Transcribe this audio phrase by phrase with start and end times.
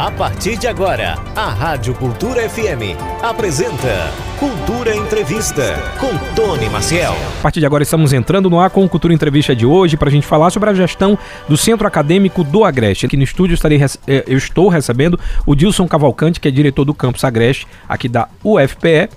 [0.00, 7.12] A partir de agora, a Rádio Cultura FM apresenta Cultura Entrevista com Tony Maciel.
[7.12, 10.10] A partir de agora estamos entrando no ar com Cultura Entrevista de hoje para a
[10.10, 13.04] gente falar sobre a gestão do Centro Acadêmico do Agreste.
[13.04, 16.94] Aqui no estúdio estarei, eh, eu estou recebendo o Dilson Cavalcante, que é diretor do
[16.94, 19.10] Campus Agreste, aqui da UFPE.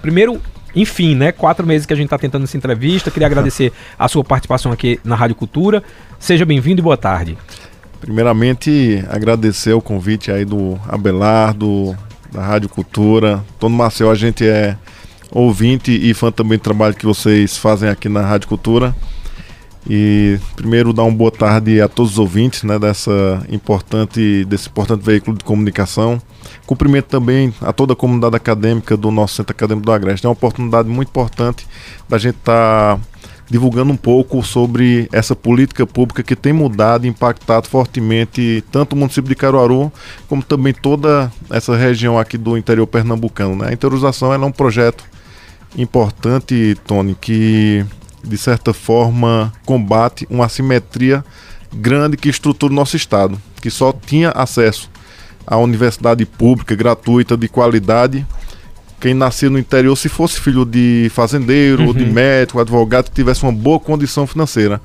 [0.00, 0.40] Primeiro,
[0.76, 1.32] enfim, né?
[1.32, 3.10] Quatro meses que a gente está tentando essa entrevista.
[3.10, 5.82] Queria agradecer a sua participação aqui na Rádio Cultura.
[6.20, 7.36] Seja bem-vindo e boa tarde.
[8.00, 11.96] Primeiramente, agradecer o convite aí do Abelardo,
[12.32, 13.44] da Rádio Cultura.
[13.58, 14.76] Todo Marcel, a gente é
[15.30, 18.94] ouvinte e fã também do trabalho que vocês fazem aqui na Rádio Cultura.
[19.88, 25.02] E primeiro dar uma boa tarde a todos os ouvintes né, dessa importante, desse importante
[25.02, 26.20] veículo de comunicação.
[26.66, 30.26] Cumprimento também a toda a comunidade acadêmica do nosso Centro Acadêmico do Agreste.
[30.26, 31.66] É uma oportunidade muito importante
[32.08, 33.02] da gente estar tá
[33.50, 38.96] divulgando um pouco sobre essa política pública que tem mudado e impactado fortemente tanto o
[38.96, 39.92] município de Caruaru
[40.28, 43.56] como também toda essa região aqui do interior pernambucano.
[43.56, 43.70] Né?
[43.70, 45.04] A interiorização é um projeto
[45.76, 47.84] importante, Tony, que
[48.22, 51.24] de certa forma combate uma assimetria
[51.74, 54.88] grande que estrutura o nosso estado, que só tinha acesso
[55.44, 58.24] à universidade pública gratuita de qualidade
[59.00, 61.88] quem nascia no interior, se fosse filho de fazendeiro, uhum.
[61.88, 62.12] ou de uhum.
[62.12, 64.80] médico, advogado, que tivesse uma boa condição financeira.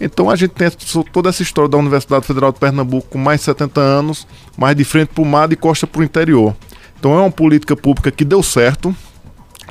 [0.00, 0.68] Então a gente tem
[1.12, 4.84] toda essa história da Universidade Federal de Pernambuco com mais de 70 anos, mais de
[4.84, 6.54] frente para o mar e costa para o interior.
[6.98, 8.94] Então é uma política pública que deu certo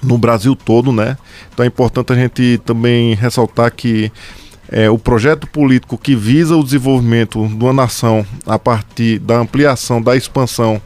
[0.01, 1.17] no Brasil todo, né?
[1.51, 4.11] Então é importante a gente também ressaltar que
[4.69, 10.01] é, o projeto político que visa o desenvolvimento de uma nação a partir da ampliação,
[10.01, 10.81] da expansão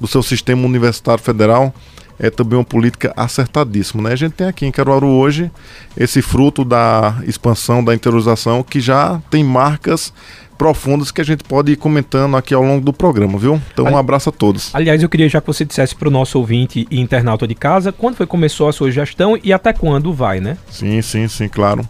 [0.00, 1.74] do seu sistema universitário federal
[2.18, 4.02] é também uma política acertadíssima.
[4.04, 4.12] Né?
[4.12, 5.50] A gente tem aqui em Caruaru hoje
[5.96, 10.12] esse fruto da expansão, da interiorização, que já tem marcas
[10.56, 13.60] profundas que a gente pode ir comentando aqui ao longo do programa, viu?
[13.72, 14.72] Então um abraço a todos.
[14.72, 17.90] Aliás, eu queria já que você dissesse para o nosso ouvinte e internauta de casa,
[17.90, 20.56] quando foi começou a sua gestão e até quando vai, né?
[20.70, 21.88] Sim, sim, sim, claro.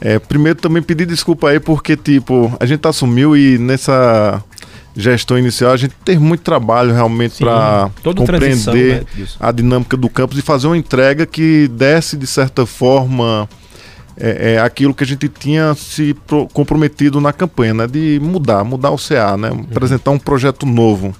[0.00, 4.42] É, primeiro também pedir desculpa aí porque, tipo, a gente assumiu e nessa
[4.96, 10.38] gestão inicial, a gente tem muito trabalho realmente para compreender né, a dinâmica do campus
[10.38, 13.48] e fazer uma entrega que desse, de certa forma,
[14.16, 17.86] é, é, aquilo que a gente tinha se pro, comprometido na campanha, né?
[17.86, 19.50] De mudar, mudar o CA, né?
[19.50, 19.66] Uhum.
[19.70, 21.14] Apresentar um projeto novo.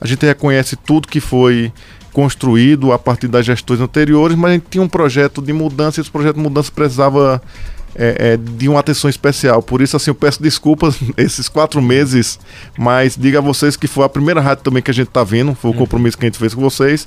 [0.00, 1.72] A gente reconhece tudo que foi
[2.12, 6.02] construído a partir das gestões anteriores, mas a gente tinha um projeto de mudança e
[6.02, 7.42] esse projeto de mudança precisava
[7.98, 9.62] é, é, de uma atenção especial.
[9.62, 12.38] Por isso, assim, eu peço desculpas esses quatro meses,
[12.78, 15.54] mas diga a vocês que foi a primeira rádio também que a gente está vendo,
[15.54, 15.80] foi o uhum.
[15.80, 17.06] compromisso que a gente fez com vocês.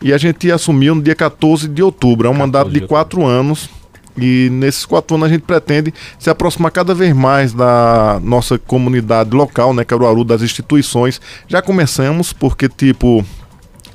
[0.00, 3.24] E a gente assumiu no dia 14 de outubro, é um mandato de, de quatro
[3.24, 3.68] anos.
[4.16, 9.34] E nesses quatro anos a gente pretende se aproximar cada vez mais da nossa comunidade
[9.34, 11.20] local, né, Caruaru, das instituições.
[11.48, 13.24] Já começamos, porque, tipo,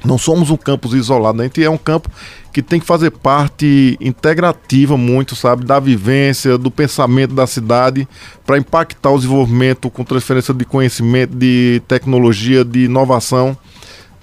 [0.04, 1.44] não somos um campus isolado, né?
[1.44, 2.10] a gente é um campo
[2.58, 8.08] que tem que fazer parte integrativa muito, sabe, da vivência, do pensamento da cidade
[8.48, 13.56] para impactar o desenvolvimento com transferência de conhecimento, de tecnologia, de inovação,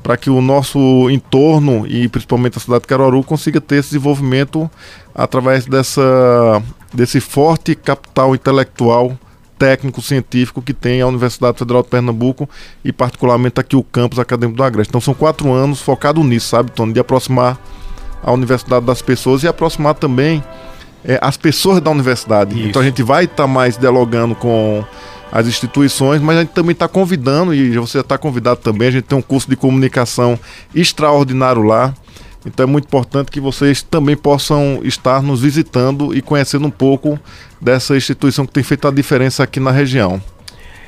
[0.03, 4.69] para que o nosso entorno e principalmente a cidade de Caruaru consiga ter esse desenvolvimento
[5.15, 6.61] através dessa
[6.93, 9.17] desse forte capital intelectual
[9.57, 12.51] técnico científico que tem a Universidade Federal de Pernambuco
[12.85, 14.91] e particularmente aqui o campus acadêmico do Agreste.
[14.91, 17.61] Então são quatro anos focado nisso, sabe, Tony, de aproximar
[18.25, 20.43] a universidade das pessoas e aproximar também
[21.05, 22.59] é, as pessoas da universidade.
[22.59, 22.69] Isso.
[22.69, 24.85] Então a gente vai estar tá mais dialogando com
[25.31, 29.05] as instituições, mas a gente também está convidando, e você está convidado também, a gente
[29.05, 30.39] tem um curso de comunicação
[30.75, 31.93] extraordinário lá.
[32.47, 37.19] Então é muito importante que vocês também possam estar nos visitando e conhecendo um pouco
[37.61, 40.23] dessa instituição que tem feito a diferença aqui na região.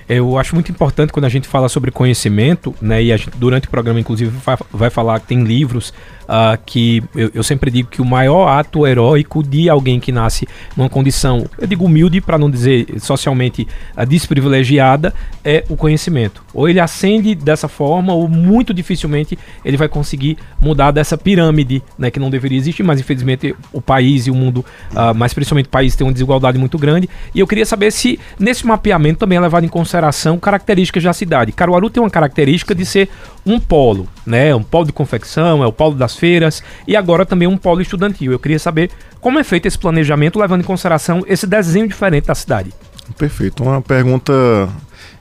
[0.09, 3.03] Eu acho muito importante quando a gente fala sobre conhecimento, né?
[3.03, 5.93] E gente, durante o programa, inclusive, vai, vai falar que tem livros
[6.28, 10.47] uh, que eu, eu, sempre digo que o maior ato heróico de alguém que nasce
[10.76, 13.66] numa condição, eu digo humilde para não dizer socialmente
[13.97, 15.14] uh, desprivilegiada,
[15.44, 16.44] é o conhecimento.
[16.53, 22.11] Ou ele ascende dessa forma, ou muito dificilmente ele vai conseguir mudar dessa pirâmide, né,
[22.11, 25.70] que não deveria existir, mas infelizmente o país e o mundo, uh, mas principalmente o
[25.70, 27.08] país tem uma desigualdade muito grande.
[27.34, 31.52] E eu queria saber se nesse mapeamento também é levado em consideração características da cidade.
[31.52, 33.08] Caruaru tem uma característica de ser
[33.46, 34.54] um polo, né?
[34.54, 38.32] Um polo de confecção, é o polo das feiras e agora também um polo estudantil.
[38.32, 38.90] Eu queria saber
[39.20, 42.75] como é feito esse planejamento, levando em consideração esse desenho diferente da cidade.
[43.16, 43.62] Perfeito.
[43.62, 44.69] Uma pergunta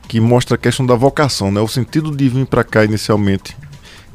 [0.08, 1.62] que mostra a questão da vocação, né?
[1.62, 3.56] O sentido de vir para cá inicialmente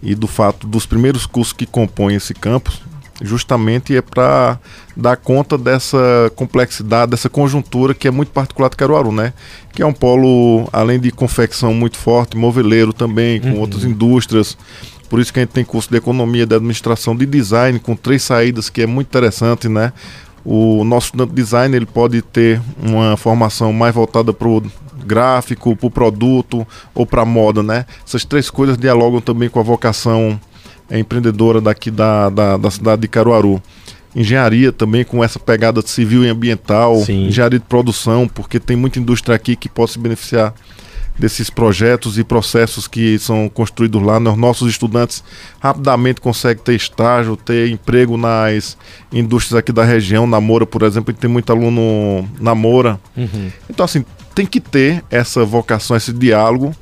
[0.03, 2.83] e do fato dos primeiros cursos que compõem esse campus
[3.21, 4.59] justamente é para
[4.97, 9.33] dar conta dessa complexidade, dessa conjuntura que é muito particular de Caruaru, né?
[9.73, 13.61] Que é um polo, além de confecção muito forte, moveleiro também, com uhum.
[13.61, 14.57] outras indústrias.
[15.09, 18.23] Por isso que a gente tem curso de economia, de administração, de design, com três
[18.23, 19.93] saídas, que é muito interessante, né?
[20.45, 24.63] O nosso estudante de design ele pode ter uma formação mais voltada para o
[25.05, 27.85] gráfico, para o produto ou para a moda, né?
[28.07, 30.41] Essas três coisas dialogam também com a vocação
[30.91, 33.63] é empreendedora daqui da, da, da, cidade de Caruaru.
[34.15, 37.29] Engenharia também com essa pegada civil e ambiental, Sim.
[37.29, 40.53] engenharia de produção, porque tem muita indústria aqui que pode se beneficiar
[41.17, 44.19] desses projetos e processos que são construídos lá.
[44.19, 45.23] Os nossos estudantes
[45.61, 48.77] rapidamente conseguem ter estágio, ter emprego nas
[49.13, 50.27] indústrias aqui da região.
[50.27, 52.99] Na Moura, por exemplo, tem muito aluno na Moura.
[53.17, 53.51] Uhum.
[53.69, 54.05] Então, assim,
[54.35, 56.75] tem que ter essa vocação, esse diálogo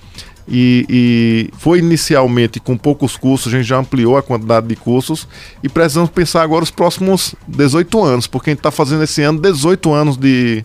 [0.50, 5.28] e, e, foi inicialmente com poucos cursos, a gente já ampliou a quantidade de cursos
[5.62, 9.40] e precisamos pensar agora os próximos 18 anos, porque a gente está fazendo esse ano
[9.40, 10.64] 18 anos de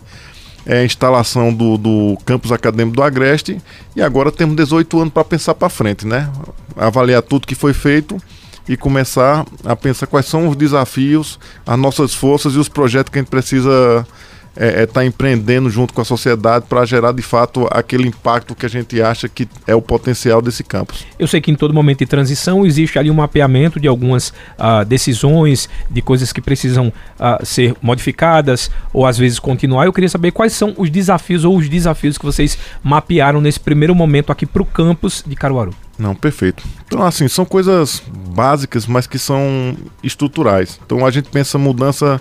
[0.66, 3.60] é, instalação do, do campus acadêmico do Agreste
[3.94, 6.30] e agora temos 18 anos para pensar para frente, né?
[6.76, 8.20] Avaliar tudo que foi feito
[8.66, 13.18] e começar a pensar quais são os desafios, as nossas forças e os projetos que
[13.18, 14.06] a gente precisa
[14.54, 18.54] está é, é, tá empreendendo junto com a sociedade para gerar de fato aquele impacto
[18.54, 21.04] que a gente acha que é o potencial desse campus.
[21.18, 24.84] Eu sei que em todo momento de transição existe ali um mapeamento de algumas uh,
[24.86, 29.86] decisões, de coisas que precisam uh, ser modificadas ou às vezes continuar.
[29.86, 33.94] Eu queria saber quais são os desafios ou os desafios que vocês mapearam nesse primeiro
[33.94, 35.74] momento aqui para o campus de Caruaru.
[35.98, 36.64] Não, perfeito.
[36.86, 38.02] Então, assim, são coisas
[38.34, 40.80] básicas, mas que são estruturais.
[40.84, 42.20] Então, a gente pensa mudança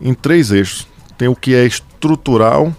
[0.00, 2.74] em três eixos tem o que é estrutural,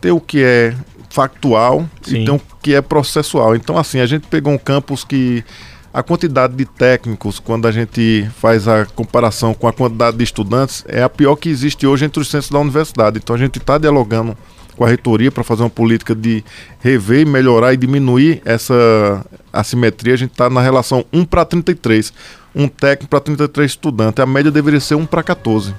[0.00, 0.74] tem o que é
[1.10, 2.22] factual Sim.
[2.22, 3.56] e tem o que é processual.
[3.56, 5.44] Então, assim, a gente pegou um campus que
[5.92, 10.84] a quantidade de técnicos, quando a gente faz a comparação com a quantidade de estudantes,
[10.86, 13.18] é a pior que existe hoje entre os centros da universidade.
[13.22, 14.36] Então, a gente está dialogando
[14.76, 16.44] com a reitoria para fazer uma política de
[16.78, 20.14] rever, melhorar e diminuir essa assimetria.
[20.14, 22.12] A gente está na relação 1 para 33.
[22.54, 24.22] Um técnico para 33 estudantes.
[24.22, 25.74] A média deveria ser 1 para 14.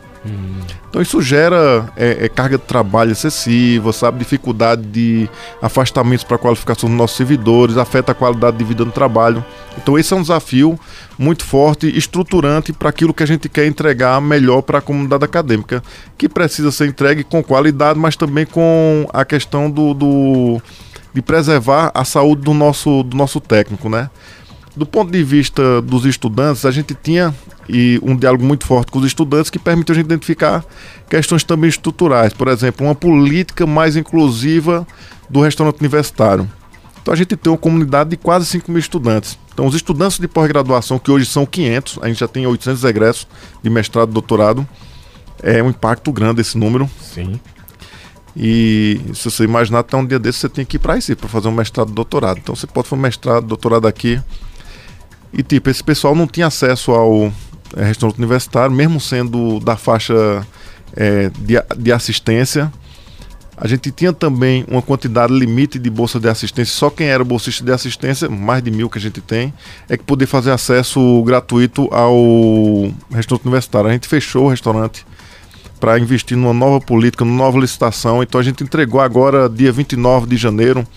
[0.90, 5.30] Então isso gera é, é, carga de trabalho excessiva, sabe, dificuldade de
[5.62, 9.44] afastamentos para qualificação dos nossos servidores, afeta a qualidade de vida no trabalho.
[9.78, 10.78] Então esse é um desafio
[11.18, 15.82] muito forte, estruturante para aquilo que a gente quer entregar melhor para a comunidade acadêmica,
[16.18, 20.62] que precisa ser entregue com qualidade, mas também com a questão do, do
[21.14, 24.10] de preservar a saúde do nosso, do nosso técnico, né?
[24.76, 27.34] Do ponto de vista dos estudantes, a gente tinha
[27.70, 30.66] e um diálogo muito forte com os estudantes que permitiu a gente identificar
[31.08, 32.34] questões também estruturais.
[32.34, 34.88] Por exemplo, uma política mais inclusiva
[35.30, 36.50] do restaurante universitário.
[37.02, 39.38] Então a gente tem uma comunidade de quase 5 mil estudantes.
[39.54, 43.28] Então os estudantes de pós-graduação, que hoje são 500, a gente já tem 800 egressos
[43.62, 44.68] de mestrado e doutorado,
[45.44, 46.90] é um impacto grande esse número.
[47.02, 47.40] Sim.
[48.36, 51.30] E se você imaginar, até um dia desse você tem que ir para aí para
[51.30, 52.40] fazer um mestrado e doutorado.
[52.40, 54.20] Então você pode fazer um mestrado, doutorado aqui.
[55.32, 57.32] E tipo, esse pessoal não tinha acesso ao
[57.76, 60.46] é, restaurante universitário, mesmo sendo da faixa
[60.96, 62.72] é, de, de assistência.
[63.62, 66.74] A gente tinha também uma quantidade limite de bolsa de assistência.
[66.74, 69.54] Só quem era bolsista de assistência, mais de mil que a gente tem,
[69.90, 73.90] é que poder fazer acesso gratuito ao restaurante universitário.
[73.90, 75.06] A gente fechou o restaurante
[75.78, 78.24] para investir numa nova política, numa nova licitação.
[78.24, 80.88] Então a gente entregou agora, dia 29 de janeiro,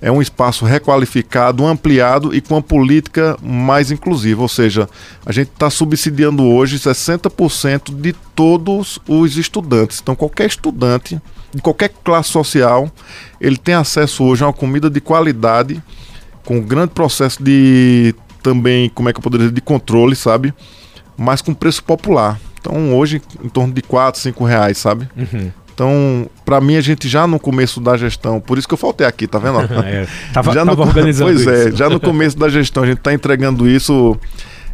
[0.00, 4.42] é um espaço requalificado, ampliado e com uma política mais inclusiva.
[4.42, 4.88] Ou seja,
[5.26, 10.00] a gente está subsidiando hoje 60% de todos os estudantes.
[10.00, 11.20] Então, qualquer estudante
[11.52, 12.90] de qualquer classe social,
[13.40, 15.82] ele tem acesso hoje a uma comida de qualidade,
[16.44, 20.54] com um grande processo de também, como é que eu poderia dizer, de controle, sabe?
[21.16, 22.38] Mas com preço popular.
[22.60, 25.08] Então, hoje, em torno de 4, 5 reais, sabe?
[25.16, 25.50] Uhum.
[25.78, 29.06] Então, para mim, a gente já no começo da gestão, por isso que eu faltei
[29.06, 29.60] aqui, tá vendo?
[29.86, 32.98] é, tava, já tava no, organizando Pois é, já no começo da gestão, a gente
[32.98, 34.18] está entregando isso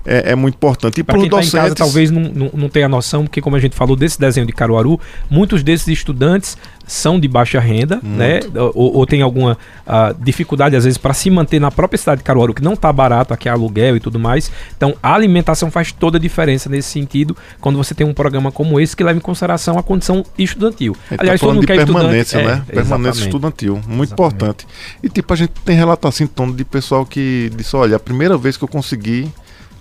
[0.05, 1.01] é, é muito importante.
[1.01, 1.53] E para quem docentes...
[1.53, 4.19] tá em casa talvez não, não, não tenha noção, porque como a gente falou desse
[4.19, 6.57] desenho de Caruaru, muitos desses estudantes
[6.87, 8.19] são de baixa renda, muito.
[8.19, 8.41] né?
[8.75, 9.57] Ou, ou tem alguma
[9.87, 12.93] uh, dificuldade às vezes para se manter na própria cidade de Caruaru, que não está
[12.93, 14.51] barato, aqui é aluguel e tudo mais.
[14.77, 18.79] Então a alimentação faz toda a diferença nesse sentido, quando você tem um programa como
[18.79, 20.95] esse que leva em consideração a condição estudantil.
[21.09, 22.63] Tá Aliás, tá mundo de permanência, né?
[22.69, 24.13] É, permanência estudantil, muito exatamente.
[24.13, 24.67] importante.
[25.03, 28.37] E tipo, a gente tem relato assim, tom de pessoal que disse, olha, a primeira
[28.37, 29.31] vez que eu consegui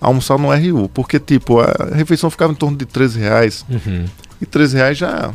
[0.04, 0.88] almoçar no RU.
[0.88, 3.64] Porque, tipo, a refeição ficava em torno de 13 reais.
[3.68, 4.04] Uhum.
[4.40, 5.32] E 13 reais já.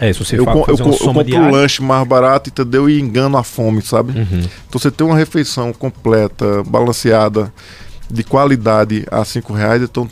[0.00, 2.88] É, se você eu, eu, eu, eu compro um lanche mais barato, entendeu?
[2.88, 4.16] E engano a fome, sabe?
[4.16, 4.44] Uhum.
[4.68, 7.52] Então você tem uma refeição completa, balanceada,
[8.10, 10.08] de qualidade a 5 reais, então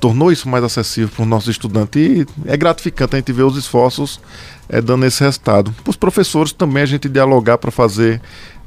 [0.00, 3.56] tornou isso mais acessível para os nossos estudantes e é gratificante a gente ver os
[3.56, 4.20] esforços
[4.68, 5.72] é, dando esse resultado.
[5.82, 8.20] Para os professores também a gente dialogar para fazer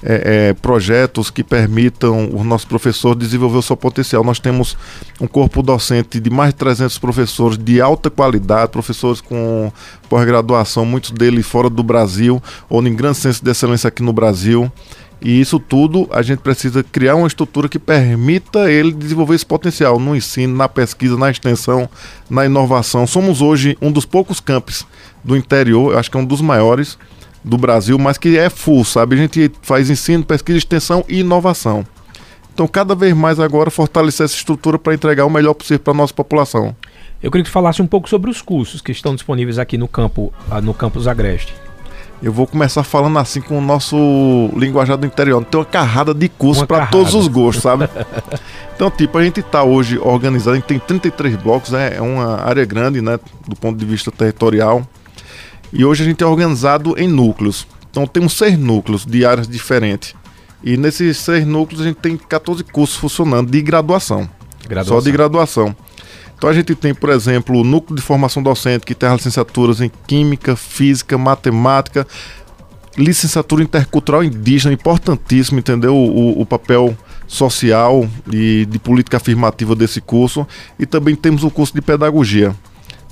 [0.04, 4.24] é, é, projetos que permitam os nossos professores desenvolver o seu potencial.
[4.24, 4.78] Nós temos
[5.20, 9.72] um corpo docente de mais de 300 professores de alta qualidade, professores com
[10.10, 14.72] pós-graduação, muitos deles fora do Brasil ou em grande senso de excelência aqui no Brasil.
[15.20, 20.00] E isso tudo a gente precisa criar uma estrutura que permita ele desenvolver esse potencial
[20.00, 21.90] no ensino, na pesquisa, na extensão,
[22.30, 23.08] na inovação.
[23.08, 24.86] Somos hoje um dos poucos campos
[25.24, 27.00] do interior, eu acho que é um dos maiores
[27.48, 29.16] do Brasil, mas que é full, sabe?
[29.16, 31.86] A gente faz ensino, pesquisa, extensão e inovação.
[32.54, 35.98] Então, cada vez mais agora fortalecer essa estrutura para entregar o melhor possível para a
[35.98, 36.76] nossa população.
[37.22, 40.34] Eu queria que falasse um pouco sobre os cursos que estão disponíveis aqui no campo,
[40.50, 41.54] ah, no campus Agreste.
[42.22, 43.96] Eu vou começar falando assim com o nosso
[44.56, 45.46] linguajar do interior.
[45.46, 47.88] Tem uma carrada de cursos para todos os gostos, sabe?
[48.76, 51.96] então, tipo, a gente está hoje organizado, a gente tem 33 blocos, né?
[51.96, 54.84] é uma área grande, né, do ponto de vista territorial.
[55.72, 57.68] E hoje a gente é organizado em núcleos.
[57.90, 60.16] Então temos seis núcleos de áreas diferentes.
[60.64, 64.30] E nesses seis núcleos a gente tem 14 cursos funcionando de graduação.
[64.68, 64.98] graduação.
[64.98, 65.76] Só de graduação.
[66.38, 69.82] Então a gente tem, por exemplo, o núcleo de formação docente, que tem as licenciaturas
[69.82, 72.06] em Química, Física, Matemática,
[72.96, 75.96] licenciatura intercultural indígena, importantíssimo, entendeu?
[75.96, 76.96] O, o papel
[77.28, 80.48] social e de política afirmativa desse curso.
[80.78, 82.56] E também temos o curso de pedagogia.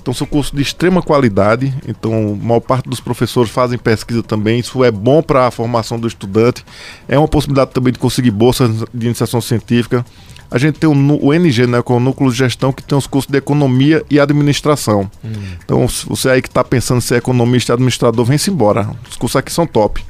[0.05, 4.59] Então são cursos de extrema qualidade, então a maior parte dos professores fazem pesquisa também,
[4.59, 6.63] isso é bom para a formação do estudante,
[7.07, 10.05] é uma possibilidade também de conseguir bolsa de iniciação científica.
[10.51, 12.95] A gente tem o, o NG, né, que é o Núcleo de Gestão, que tem
[12.95, 15.09] os cursos de Economia e Administração.
[15.23, 15.31] Hum.
[15.65, 18.87] Então, se você aí que está pensando em ser economista e administrador, vem-se embora.
[19.09, 20.05] Os cursos aqui são top.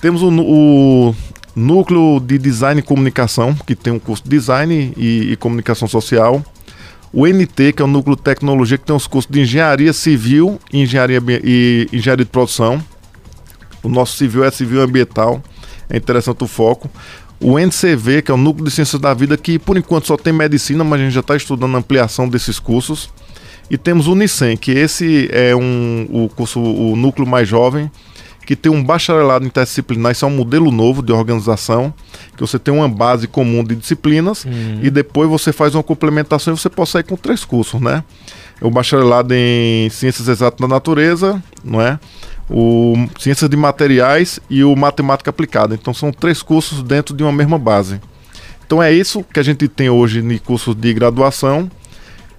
[0.00, 1.14] Temos o, o
[1.56, 6.40] Núcleo de Design e Comunicação, que tem um curso de Design e, e Comunicação Social.
[7.12, 10.58] O NT, que é o Núcleo de Tecnologia, que tem os cursos de Engenharia Civil
[10.72, 12.82] Engenharia, e engenharia de Produção.
[13.82, 15.42] O nosso civil é civil ambiental.
[15.90, 16.90] É interessante o foco.
[17.38, 20.32] O NCV, que é o Núcleo de Ciências da Vida, que por enquanto só tem
[20.32, 23.10] medicina, mas a gente já está estudando a ampliação desses cursos.
[23.68, 27.90] E temos o Unicem, que esse é um, o curso, o núcleo mais jovem,
[28.44, 31.92] que tem um bacharelado interdisciplinar, isso é um modelo novo de organização,
[32.36, 34.80] que você tem uma base comum de disciplinas uhum.
[34.82, 38.02] e depois você faz uma complementação e você pode sair com três cursos, né?
[38.60, 41.98] O bacharelado em Ciências Exatas da Natureza, não é?
[42.48, 45.74] O Ciências de Materiais e o Matemática Aplicada.
[45.74, 48.00] Então são três cursos dentro de uma mesma base.
[48.64, 51.70] Então é isso que a gente tem hoje em cursos de graduação,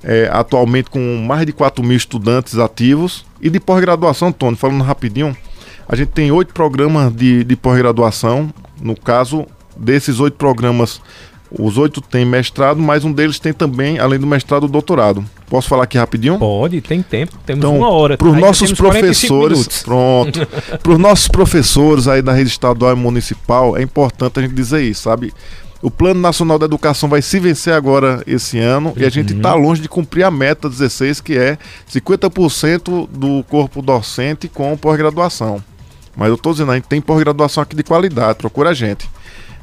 [0.04, 3.26] é, atualmente com mais de 4 mil estudantes ativos.
[3.42, 5.36] E de pós-graduação, Tony, falando rapidinho,
[5.88, 8.54] a gente tem oito programas de, de pós-graduação.
[8.82, 11.02] No caso, desses oito programas,
[11.58, 15.24] os oito têm mestrado, mas um deles tem também, além do mestrado, o doutorado.
[15.48, 16.40] Posso falar aqui rapidinho?
[16.40, 17.38] Pode, tem tempo.
[17.46, 18.18] Temos então, uma hora.
[18.18, 20.48] Para os nossos professores, pronto.
[20.82, 24.82] para os nossos professores aí da rede estadual e municipal, é importante a gente dizer
[24.82, 25.32] isso, sabe?
[25.80, 28.96] O Plano Nacional da Educação vai se vencer agora esse ano uhum.
[28.96, 31.58] e a gente está longe de cumprir a meta 16, que é
[31.92, 35.62] 50% do corpo docente com pós-graduação.
[36.16, 39.10] Mas eu estou dizendo, a gente tem pós-graduação aqui de qualidade, procura a gente.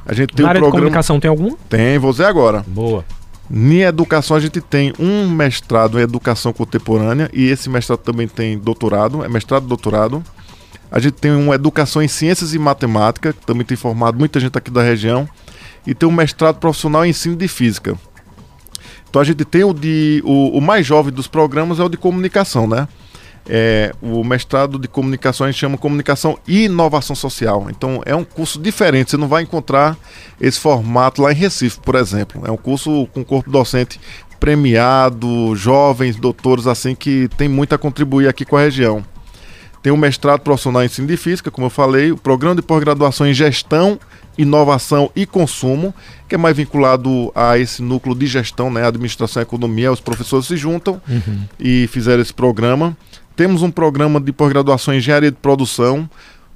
[0.05, 0.77] A gente tem Na um área programa...
[0.77, 1.55] de comunicação tem algum?
[1.69, 2.65] Tem, vou dizer agora.
[2.67, 3.05] Boa.
[3.49, 8.57] Em educação a gente tem um mestrado em educação contemporânea e esse mestrado também tem
[8.57, 10.23] doutorado, é mestrado e doutorado.
[10.89, 14.57] A gente tem uma educação em ciências e matemática, que também tem formado muita gente
[14.57, 15.27] aqui da região,
[15.87, 17.97] e tem um mestrado profissional em ensino de física.
[19.09, 21.97] Então a gente tem o de o, o mais jovem dos programas é o de
[21.97, 22.87] comunicação, né?
[23.47, 27.67] É, o mestrado de comunicação a gente chama comunicação e inovação social.
[27.69, 29.97] Então é um curso diferente, você não vai encontrar
[30.39, 32.41] esse formato lá em Recife, por exemplo.
[32.45, 33.99] É um curso com corpo docente
[34.39, 39.03] premiado, jovens, doutores assim que tem muito a contribuir aqui com a região.
[39.83, 43.27] Tem o mestrado profissional em ensino de física, como eu falei, o programa de pós-graduação
[43.27, 43.99] em gestão,
[44.37, 45.93] inovação e consumo,
[46.27, 49.91] que é mais vinculado a esse núcleo de gestão, né, administração e economia.
[49.91, 51.43] Os professores se juntam uhum.
[51.59, 52.95] e fizeram esse programa.
[53.35, 56.09] Temos um programa de pós-graduação em engenharia de produção,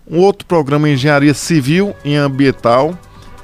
[0.10, 2.98] um outro programa em engenharia civil e ambiental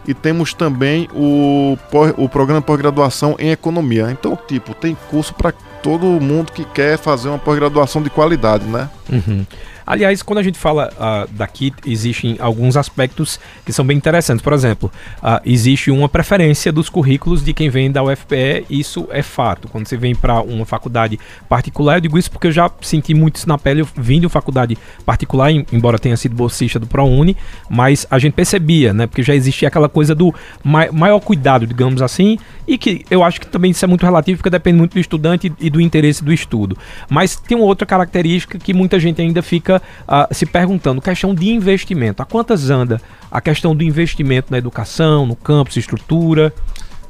[0.08, 1.78] e temos também o,
[2.18, 4.10] o programa de pós-graduação em economia.
[4.12, 8.90] Então, tipo, tem curso para todo mundo que quer fazer uma pós-graduação de qualidade, né?
[9.12, 9.46] Uhum.
[9.86, 14.44] Aliás, quando a gente fala uh, daqui, existem alguns aspectos que são bem interessantes.
[14.44, 19.22] Por exemplo, uh, existe uma preferência dos currículos de quem vem da UFPE, isso é
[19.22, 19.68] fato.
[19.68, 23.36] Quando você vem para uma faculdade particular, eu digo isso porque eu já senti muito
[23.38, 27.38] isso na pele, eu vim de uma faculdade particular, embora tenha sido bolsista do ProUni,
[27.70, 29.08] mas a gente percebia, né?
[29.08, 30.34] Porque já existia aquela coisa do
[30.64, 34.50] maior cuidado, digamos assim, e que eu acho que também isso é muito relativo, porque
[34.50, 36.78] depende muito do estudante e do interesse do estudo.
[37.10, 41.50] Mas tem uma outra característica que muita gente ainda fica uh, se perguntando, questão de
[41.50, 42.22] investimento.
[42.22, 46.54] A quantas anda a questão do investimento na educação, no campus, estrutura?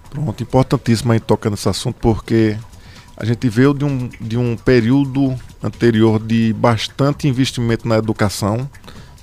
[0.09, 2.57] Pronto, importantíssimo aí tocar nesse assunto, porque
[3.15, 8.69] a gente veio de um, de um período anterior de bastante investimento na educação,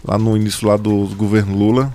[0.04, 1.94] lá no início lá do governo Lula,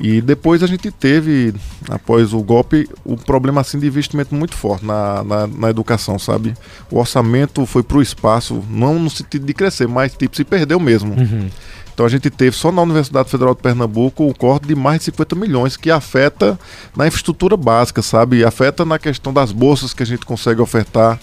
[0.00, 1.52] e depois a gente teve,
[1.88, 6.54] após o golpe, um problema assim de investimento muito forte na, na, na educação, sabe?
[6.90, 10.78] O orçamento foi para o espaço, não no sentido de crescer, mas tipo, se perdeu
[10.78, 11.14] mesmo.
[11.14, 11.48] Uhum.
[11.92, 15.06] Então a gente teve só na Universidade Federal de Pernambuco um corte de mais de
[15.06, 16.56] 50 milhões que afeta
[16.96, 18.44] na infraestrutura básica, sabe?
[18.44, 21.18] Afeta na questão das bolsas que a gente consegue ofertar,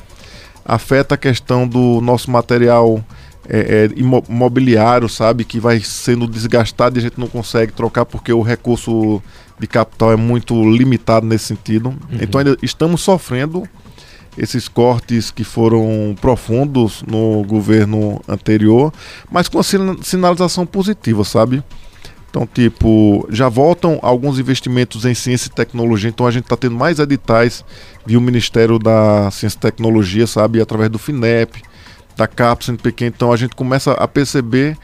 [0.66, 3.02] afeta a questão do nosso material
[3.48, 8.32] é, é, imobiliário, sabe, que vai sendo desgastado e a gente não consegue trocar porque
[8.34, 9.22] o recurso
[9.60, 11.90] de capital é muito limitado nesse sentido.
[11.90, 12.20] Uhum.
[12.22, 13.68] Então ainda estamos sofrendo
[14.38, 18.94] esses cortes que foram profundos no governo anterior,
[19.32, 21.64] mas com sinalização positiva, sabe?
[22.30, 26.76] Então, tipo, já voltam alguns investimentos em ciência e tecnologia, então a gente está tendo
[26.76, 27.64] mais editais
[28.06, 31.64] via o Ministério da Ciência e Tecnologia, sabe, através do FINEP,
[32.16, 34.78] da cápsula pequeno, então a gente começa a perceber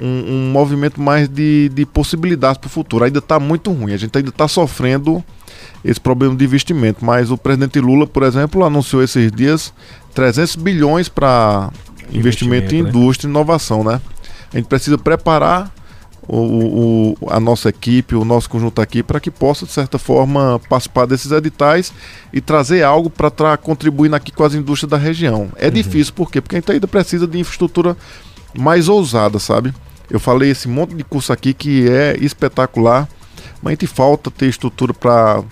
[0.00, 3.04] um, um movimento mais de, de possibilidades para o futuro.
[3.04, 5.22] Ainda está muito ruim, a gente ainda está sofrendo
[5.84, 9.72] esse problema de investimento, mas o presidente Lula, por exemplo, anunciou esses dias
[10.14, 11.70] 300 bilhões para
[12.12, 12.88] investimento, investimento, em né?
[12.88, 14.00] indústria e inovação, né?
[14.52, 15.72] A gente precisa preparar
[16.28, 20.60] o, o, a nossa equipe, o nosso conjunto aqui, para que possa, de certa forma,
[20.68, 21.92] participar desses editais
[22.32, 25.48] e trazer algo para contribuir aqui com as indústrias da região.
[25.56, 25.72] É uhum.
[25.72, 26.40] difícil, por quê?
[26.40, 27.96] Porque a gente ainda precisa de infraestrutura
[28.56, 29.72] mais ousada, sabe?
[30.08, 33.08] Eu falei esse monte de curso aqui que é espetacular,
[33.62, 35.42] mas a gente falta ter estrutura para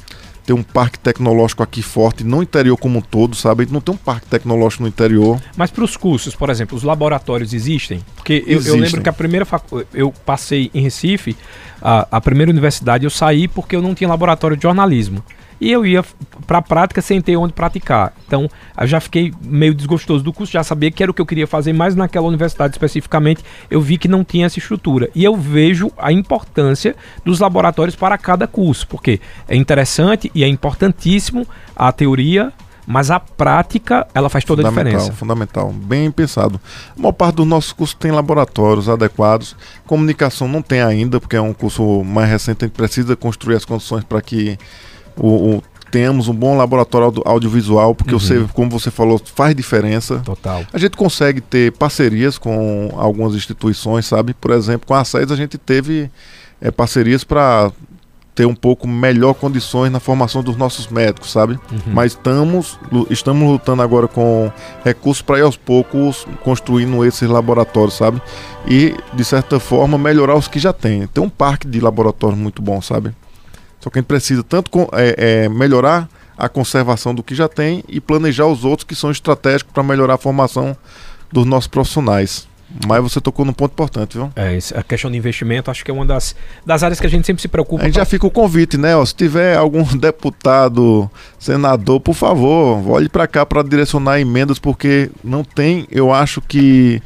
[0.49, 3.61] ter um parque tecnológico aqui forte, no interior como um todo, sabe?
[3.61, 5.39] A gente não tem um parque tecnológico no interior.
[5.55, 8.01] Mas para os cursos, por exemplo, os laboratórios existem?
[8.17, 9.85] Porque eu, eu lembro que a primeira facu...
[9.93, 11.37] eu passei em Recife,
[11.83, 15.23] a, a primeira universidade eu saí porque eu não tinha laboratório de jornalismo
[15.61, 16.05] e eu ia
[16.47, 18.13] para a prática sem ter onde praticar.
[18.27, 21.27] Então, eu já fiquei meio desgostoso do curso, já sabia que era o que eu
[21.27, 25.11] queria fazer, mas naquela universidade especificamente eu vi que não tinha essa estrutura.
[25.15, 30.49] E eu vejo a importância dos laboratórios para cada curso, porque é interessante e é
[30.49, 32.53] importantíssimo a teoria
[32.91, 35.13] mas a prática ela faz toda a diferença.
[35.13, 36.59] Fundamental, bem pensado.
[36.97, 39.55] A maior parte dos nossos cursos tem laboratórios adequados.
[39.87, 43.67] Comunicação não tem ainda, porque é um curso mais recente, a gente precisa construir as
[43.67, 44.57] condições para que
[45.19, 48.21] o, o temos um bom laboratório audio, audiovisual, porque uhum.
[48.21, 50.19] você, como você falou, faz diferença.
[50.19, 50.65] Total.
[50.73, 54.35] A gente consegue ter parcerias com algumas instituições, sabe?
[54.35, 56.11] Por exemplo, com a SES a gente teve
[56.61, 57.73] é, parcerias para
[58.35, 61.55] ter um pouco melhor condições na formação dos nossos médicos, sabe?
[61.73, 61.81] Uhum.
[61.93, 62.79] Mas estamos,
[63.11, 64.53] estamos lutando agora com
[64.85, 68.23] recursos para ir aos poucos construindo esses laboratórios, sabe?
[68.69, 71.05] E, de certa forma, melhorar os que já tem.
[71.09, 73.13] Tem um parque de laboratórios muito bom, sabe?
[73.81, 77.83] Só que a gente precisa tanto é, é, melhorar a conservação do que já tem
[77.89, 80.77] e planejar os outros que são estratégicos para melhorar a formação
[81.33, 82.49] dos nossos profissionais.
[82.87, 84.31] Mas você tocou num ponto importante, viu?
[84.37, 86.37] É, a questão de investimento acho que é uma das,
[86.67, 87.83] das áreas que a gente sempre se preocupa.
[87.83, 88.03] A gente pra...
[88.03, 88.95] já fica o convite, né?
[88.95, 95.11] Ó, se tiver algum deputado, senador, por favor, olhe para cá para direcionar emendas, porque
[95.25, 97.03] não tem, eu acho que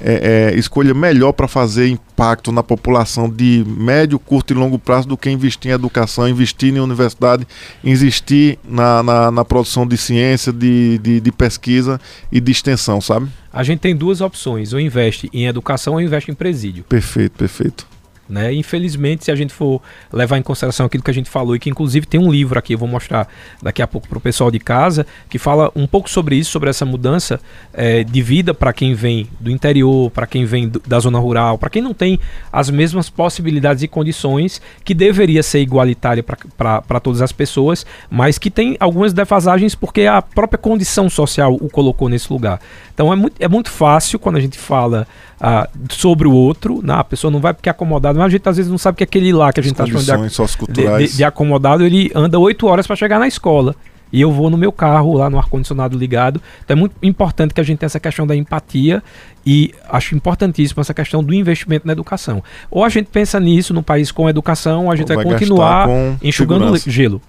[0.00, 5.08] é, é, escolha melhor para fazer impacto na população de médio, curto e longo prazo
[5.08, 7.46] do que investir em educação, investir em universidade,
[7.84, 13.28] investir na, na, na produção de ciência, de, de, de, pesquisa e de extensão, sabe?
[13.52, 16.84] A gente tem duas opções, ou investe em educação ou investe em presídio.
[16.84, 17.86] Perfeito, perfeito.
[18.30, 18.54] Né?
[18.54, 21.68] Infelizmente, se a gente for levar em consideração aquilo que a gente falou, e que
[21.68, 23.26] inclusive tem um livro aqui, eu vou mostrar
[23.60, 26.70] daqui a pouco para o pessoal de casa, que fala um pouco sobre isso, sobre
[26.70, 27.40] essa mudança
[27.74, 31.58] é, de vida para quem vem do interior, para quem vem do, da zona rural,
[31.58, 32.20] para quem não tem
[32.52, 38.50] as mesmas possibilidades e condições que deveria ser igualitária para todas as pessoas, mas que
[38.50, 42.60] tem algumas defasagens porque a própria condição social o colocou nesse lugar.
[42.94, 45.06] Então é muito, é muito fácil quando a gente fala
[45.40, 46.92] ah, sobre o outro, né?
[46.92, 49.04] a pessoa não vai porque é acomodado, mas a gente às vezes não sabe que
[49.04, 50.28] aquele lá que a gente está chamando
[50.68, 53.74] de, de, de, acomodado, ele anda oito horas para chegar na escola.
[54.12, 56.40] e eu vou no meu carro lá no ar-condicionado ligado.
[56.64, 59.02] Então é muito importante que a gente tenha essa questão da empatia
[59.46, 62.42] e acho importantíssimo essa questão do investimento na educação.
[62.70, 65.88] Ou a gente pensa nisso no país com educação, ou a gente vai, vai continuar
[66.22, 66.90] enxugando segurança.
[66.90, 67.22] gelo.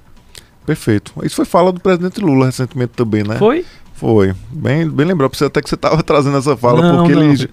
[0.66, 1.14] Perfeito.
[1.24, 3.36] Isso foi fala do presidente Lula recentemente também, né?
[3.38, 3.66] Foi?
[3.94, 4.34] Foi.
[4.52, 5.36] Bem, bem lembrado.
[5.36, 7.24] Você até que você estava trazendo essa fala, não, porque não.
[7.24, 7.50] ele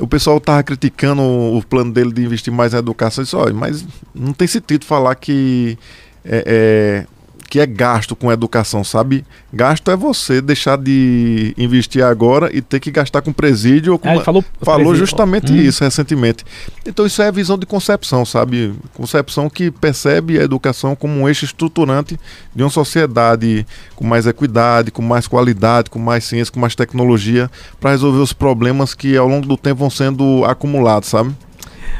[0.00, 3.22] o pessoal estava criticando o plano dele de investir mais na educação.
[3.22, 3.84] Disse, mas
[4.14, 5.78] não tem sentido falar que
[6.24, 7.06] é, é,
[7.50, 9.24] que é gasto com educação, sabe?
[9.52, 13.94] Gasto é você deixar de investir agora e ter que gastar com presídio.
[13.94, 14.08] Ou com...
[14.08, 15.56] É, falou falou justamente hum.
[15.56, 16.44] isso recentemente.
[16.86, 18.72] Então isso é a visão de concepção, sabe?
[18.94, 22.16] Concepção que percebe a educação como um eixo estruturante
[22.54, 27.50] de uma sociedade com mais equidade, com mais qualidade, com mais ciência, com mais tecnologia,
[27.80, 31.34] para resolver os problemas que ao longo do tempo vão sendo acumulados, sabe?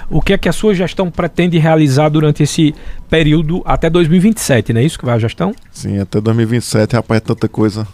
[0.09, 2.74] O que é que a sua gestão pretende realizar durante esse
[3.09, 5.55] período até 2027, não é isso que vai a gestão?
[5.70, 7.87] Sim, até 2027, rapaz, é tanta coisa.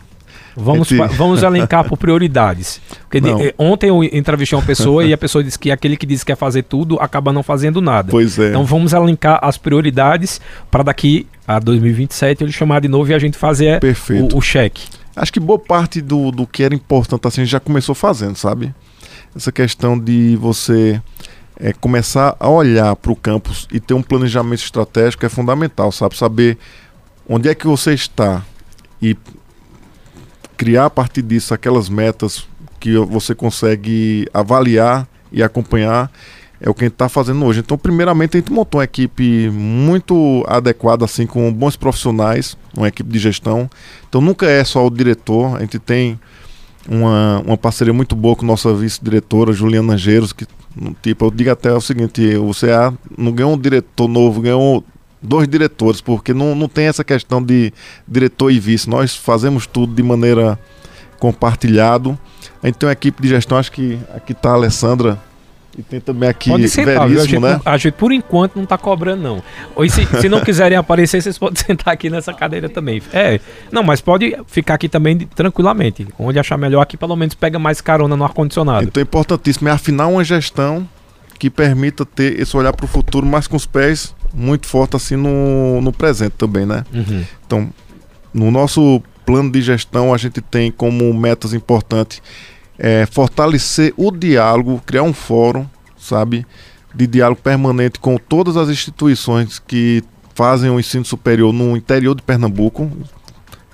[0.56, 1.14] Vamos, Gente...
[1.16, 2.80] vamos elencar por prioridades.
[3.10, 6.24] Porque eh, ontem eu entrevistei uma pessoa e a pessoa disse que aquele que diz
[6.24, 8.10] que quer fazer tudo acaba não fazendo nada.
[8.10, 8.48] Pois é.
[8.48, 13.18] Então vamos elencar as prioridades para daqui a 2027 ele chamar de novo e a
[13.18, 13.80] gente fazer
[14.32, 14.84] o, o cheque.
[15.14, 18.74] Acho que boa parte do, do que era importante assim já começou fazendo, sabe?
[19.34, 21.00] Essa questão de você
[21.58, 26.16] é, começar a olhar para o campus e ter um planejamento estratégico é fundamental, sabe?
[26.16, 26.58] Saber
[27.28, 28.44] onde é que você está
[29.00, 29.16] e
[30.56, 32.46] criar a partir disso aquelas metas
[32.78, 36.10] que você consegue avaliar e acompanhar
[36.60, 37.60] é o que a gente está fazendo hoje.
[37.60, 43.10] Então, primeiramente, a gente montou uma equipe muito adequada, assim, com bons profissionais, uma equipe
[43.10, 43.68] de gestão.
[44.08, 46.18] Então, nunca é só o diretor, a gente tem
[46.88, 50.46] uma, uma parceria muito boa com nossa vice-diretora, Juliana Angeiros, que
[51.00, 54.84] Tipo, eu digo até o seguinte, o CA não ganhou um diretor novo, ganhou
[55.22, 57.72] dois diretores, porque não, não tem essa questão de
[58.06, 58.88] diretor e vice.
[58.88, 60.58] Nós fazemos tudo de maneira
[61.18, 62.18] compartilhado.
[62.62, 65.18] A gente tem uma equipe de gestão, acho que aqui está a Alessandra
[65.78, 67.02] e tem também aqui Pode sentar?
[67.02, 67.60] A gente, né?
[67.64, 69.42] a gente por enquanto não está cobrando, não.
[69.74, 73.02] Ou se, se não quiserem aparecer, vocês podem sentar aqui nessa cadeira também.
[73.12, 73.38] É,
[73.70, 76.06] não, mas pode ficar aqui também tranquilamente.
[76.18, 78.84] Onde achar melhor, aqui pelo menos pega mais carona no ar-condicionado.
[78.84, 80.88] Então é importantíssimo é afinar uma gestão
[81.38, 85.16] que permita ter esse olhar para o futuro, mas com os pés muito forte assim
[85.16, 86.84] no, no presente também, né?
[86.92, 87.24] Uhum.
[87.46, 87.68] Então,
[88.32, 92.22] no nosso plano de gestão, a gente tem como metas importantes
[92.78, 95.66] é, fortalecer o diálogo, criar um fórum,
[95.98, 96.46] sabe,
[96.94, 100.02] de diálogo permanente com todas as instituições que
[100.34, 102.90] fazem o ensino superior no interior de Pernambuco,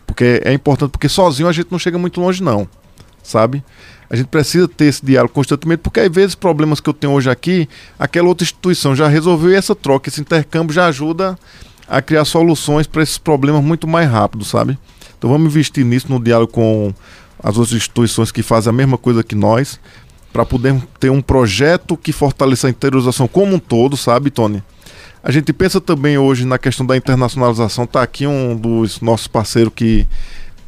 [0.06, 2.68] porque é importante, porque sozinho a gente não chega muito longe não,
[3.22, 3.64] sabe?
[4.08, 7.30] A gente precisa ter esse diálogo constantemente, porque às vezes problemas que eu tenho hoje
[7.30, 11.38] aqui, aquela outra instituição já resolveu e essa troca, esse intercâmbio já ajuda
[11.88, 14.78] a criar soluções para esses problemas muito mais rápido, sabe?
[15.16, 16.92] Então vamos investir nisso no diálogo com
[17.42, 19.80] as outras instituições que fazem a mesma coisa que nós,
[20.32, 24.62] para poder ter um projeto que fortaleça a interiorização como um todo, sabe, Tony?
[25.22, 27.84] A gente pensa também hoje na questão da internacionalização.
[27.84, 30.06] Está aqui um dos nossos parceiros que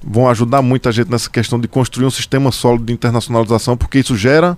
[0.07, 3.99] vão ajudar muito a gente nessa questão de construir um sistema sólido de internacionalização, porque
[3.99, 4.57] isso gera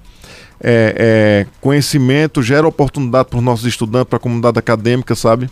[0.60, 5.48] é, é, conhecimento, gera oportunidade para os nossos estudantes, para a comunidade acadêmica, sabe?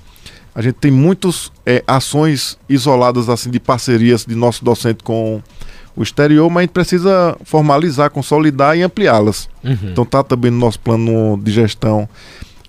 [0.54, 5.42] A gente tem muitas é, ações isoladas assim de parcerias de nosso docente com
[5.96, 9.48] o exterior, mas a gente precisa formalizar, consolidar e ampliá-las.
[9.62, 9.78] Uhum.
[9.84, 12.08] Então tá também no nosso plano de gestão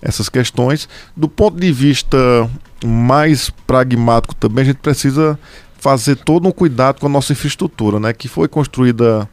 [0.00, 0.88] essas questões.
[1.16, 2.18] Do ponto de vista
[2.84, 5.38] mais pragmático também, a gente precisa
[5.78, 9.28] fazer todo um cuidado com a nossa infraestrutura, né, que foi construída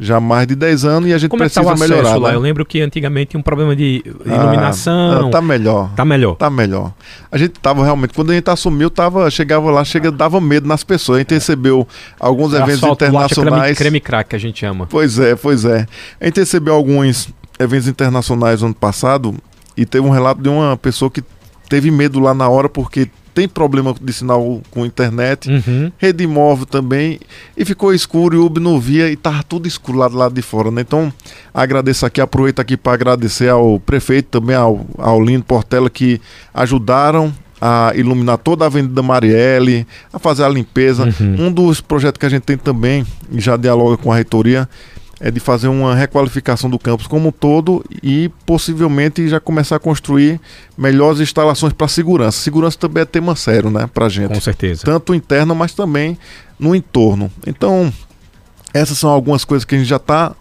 [0.00, 2.16] já há mais de 10 anos e a gente Como precisa é tá melhorar.
[2.16, 2.30] Lá?
[2.30, 2.34] Né?
[2.34, 5.28] Eu lembro que antigamente tinha um problema de iluminação.
[5.28, 5.90] Ah, tá melhor.
[5.94, 6.36] Tá melhor.
[6.36, 6.92] Tá melhor.
[7.30, 10.82] A gente tava realmente, quando a gente assumiu, tava, chegava lá, chega, dava medo nas
[10.82, 11.16] pessoas.
[11.16, 11.86] A gente recebeu
[12.18, 13.76] alguns é eventos internacionais.
[13.76, 14.86] Creme, creme crack que a gente ama.
[14.88, 15.86] Pois é, pois é.
[16.18, 19.34] A gente recebeu alguns eventos internacionais no ano passado
[19.76, 21.22] e teve um relato de uma pessoa que
[21.68, 25.90] teve medo lá na hora porque tem problema de sinal com internet, uhum.
[25.98, 27.18] rede móvel também,
[27.56, 30.34] e ficou escuro e o Uber não via e tava tudo escuro lá do lado
[30.34, 30.82] de fora, né?
[30.82, 31.12] Então,
[31.52, 36.20] agradeço aqui, aproveito aqui para agradecer ao prefeito, também ao, ao Lindo Portela, que
[36.52, 41.04] ajudaram a iluminar toda a Avenida Marielle, a fazer a limpeza.
[41.20, 41.46] Uhum.
[41.46, 44.68] Um dos projetos que a gente tem também, e já dialoga com a reitoria,
[45.20, 49.78] é de fazer uma requalificação do campus como um todo e possivelmente já começar a
[49.78, 50.40] construir
[50.76, 52.40] melhores instalações para segurança.
[52.40, 54.32] Segurança também é tema sério, né, para gente.
[54.32, 54.82] Com certeza.
[54.82, 56.16] Tanto interno, mas também
[56.58, 57.30] no entorno.
[57.46, 57.92] Então,
[58.72, 60.34] essas são algumas coisas que a gente já está,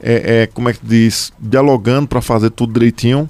[0.00, 3.28] é, é, como é que diz, dialogando para fazer tudo direitinho.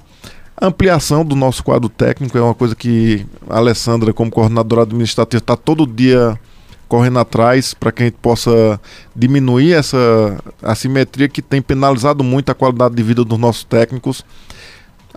[0.55, 5.41] A ampliação do nosso quadro técnico é uma coisa que a Alessandra, como coordenadora administrativa,
[5.41, 6.39] está todo dia
[6.87, 8.79] correndo atrás para que a gente possa
[9.15, 9.97] diminuir essa
[10.61, 14.23] assimetria que tem penalizado muito a qualidade de vida dos nossos técnicos.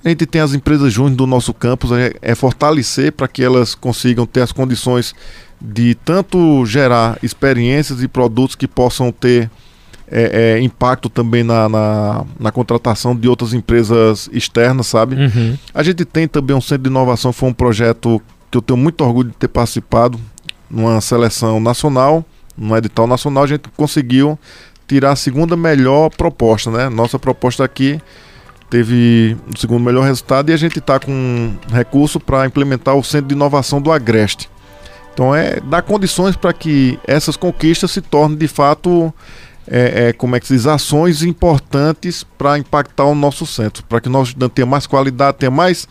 [0.04, 3.74] A gente tem as empresas júnior do nosso campus, é, é fortalecer para que elas
[3.74, 5.14] consigam ter as condições
[5.60, 9.50] de tanto gerar experiências e produtos que possam ter
[10.08, 15.16] é, é, impacto também na, na, na, contratação de outras empresas externas, sabe?
[15.16, 15.58] Uhum.
[15.74, 19.02] A gente tem também um centro de inovação, foi um projeto que eu tenho muito
[19.02, 20.20] orgulho de ter participado
[20.70, 22.24] numa seleção nacional,
[22.56, 24.38] num edital nacional, a gente conseguiu
[24.86, 26.88] tirar a segunda melhor proposta, né?
[26.88, 28.00] Nossa proposta aqui
[28.70, 33.28] teve o segundo melhor resultado e a gente está com recurso para implementar o centro
[33.28, 34.48] de inovação do Agreste.
[35.12, 39.12] Então é dar condições para que essas conquistas se tornem de fato
[39.68, 44.08] é, é, como é que diz, ações importantes para impactar o nosso centro, para que
[44.08, 45.88] nós tenha mais qualidade, tenha mais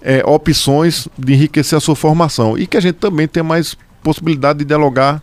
[0.00, 4.60] é, opções de enriquecer a sua formação e que a gente também tenha mais possibilidade
[4.60, 5.22] de dialogar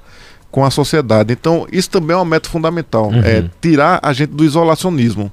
[0.51, 1.33] com a sociedade.
[1.33, 3.19] Então, isso também é uma meta fundamental, uhum.
[3.19, 5.31] é tirar a gente do isolacionismo.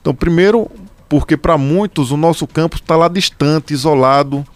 [0.00, 0.70] Então, primeiro,
[1.08, 4.46] porque para muitos o nosso campus está lá distante, isolado,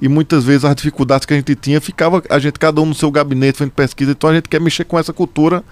[0.00, 2.94] e muitas vezes as dificuldades que a gente tinha ficava a gente cada um no
[2.94, 4.12] seu gabinete fazendo pesquisa.
[4.12, 5.64] Então, a gente quer mexer com essa cultura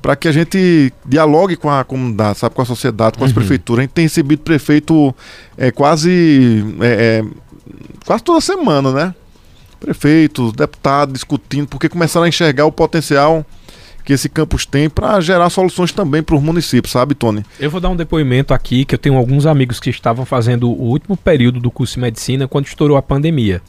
[0.00, 3.34] para que a gente dialogue com a comunidade, sabe, com a sociedade, com as uhum.
[3.34, 3.80] prefeituras.
[3.80, 5.14] A gente tem recebido prefeito
[5.56, 7.24] é, quase é, é,
[8.06, 9.14] quase toda semana, né?
[9.78, 13.44] Prefeitos, deputados discutindo, porque começaram a enxergar o potencial
[14.08, 17.44] que esse campus tem para gerar soluções também para os municípios, sabe, Tony?
[17.60, 20.82] Eu vou dar um depoimento aqui que eu tenho alguns amigos que estavam fazendo o
[20.84, 23.60] último período do curso de medicina quando estourou a pandemia.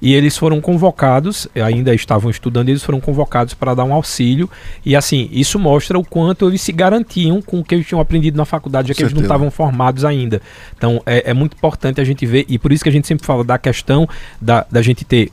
[0.00, 4.48] E eles foram convocados, ainda estavam estudando, eles foram convocados para dar um auxílio.
[4.86, 8.36] E assim, isso mostra o quanto eles se garantiam com o que eles tinham aprendido
[8.36, 10.40] na faculdade, já que eles não estavam formados ainda.
[10.76, 13.26] Então é, é, muito importante a gente ver, e por isso que a gente sempre
[13.26, 14.08] fala da questão
[14.40, 15.32] da, da gente ter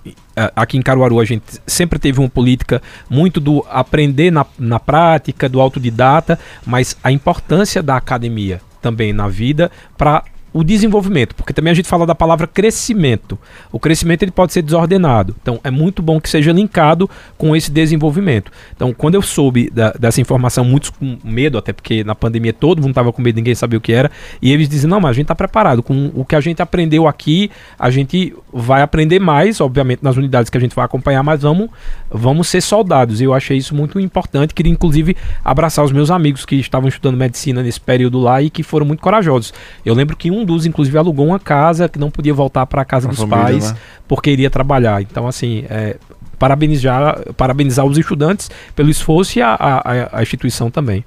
[0.55, 5.47] aqui em Caruaru a gente sempre teve uma política muito do aprender na, na prática,
[5.47, 10.23] do autodidata, mas a importância da academia também na vida para
[10.55, 13.37] o desenvolvimento, porque também a gente fala da palavra crescimento.
[13.73, 15.35] O crescimento ele pode ser desordenado.
[15.41, 18.49] Então é muito bom que seja linkado com esse desenvolvimento.
[18.73, 22.79] Então, quando eu soube da, dessa informação, muitos com medo, até porque na pandemia todo
[22.79, 24.09] mundo estava com medo, ninguém sabia o que era,
[24.41, 27.05] e eles dizem: "Não, mas a gente está preparado com o que a gente aprendeu
[27.05, 31.41] aqui, a gente vai aprender mais, obviamente nas unidades que a gente vai acompanhar, mas
[31.41, 31.69] vamos
[32.09, 33.19] vamos ser soldados".
[33.19, 37.17] E eu achei isso muito importante, queria inclusive abraçar os meus amigos que estavam estudando
[37.17, 39.53] medicina nesse período lá e que foram muito corajosos.
[39.85, 43.07] Eu lembro que um inclusive, alugou uma casa que não podia voltar para a casa
[43.07, 43.77] dos família, pais né?
[44.07, 45.01] porque iria trabalhar.
[45.01, 45.97] Então, assim, é,
[46.37, 51.03] parabenizar, parabenizar os estudantes pelo esforço e a, a, a instituição também.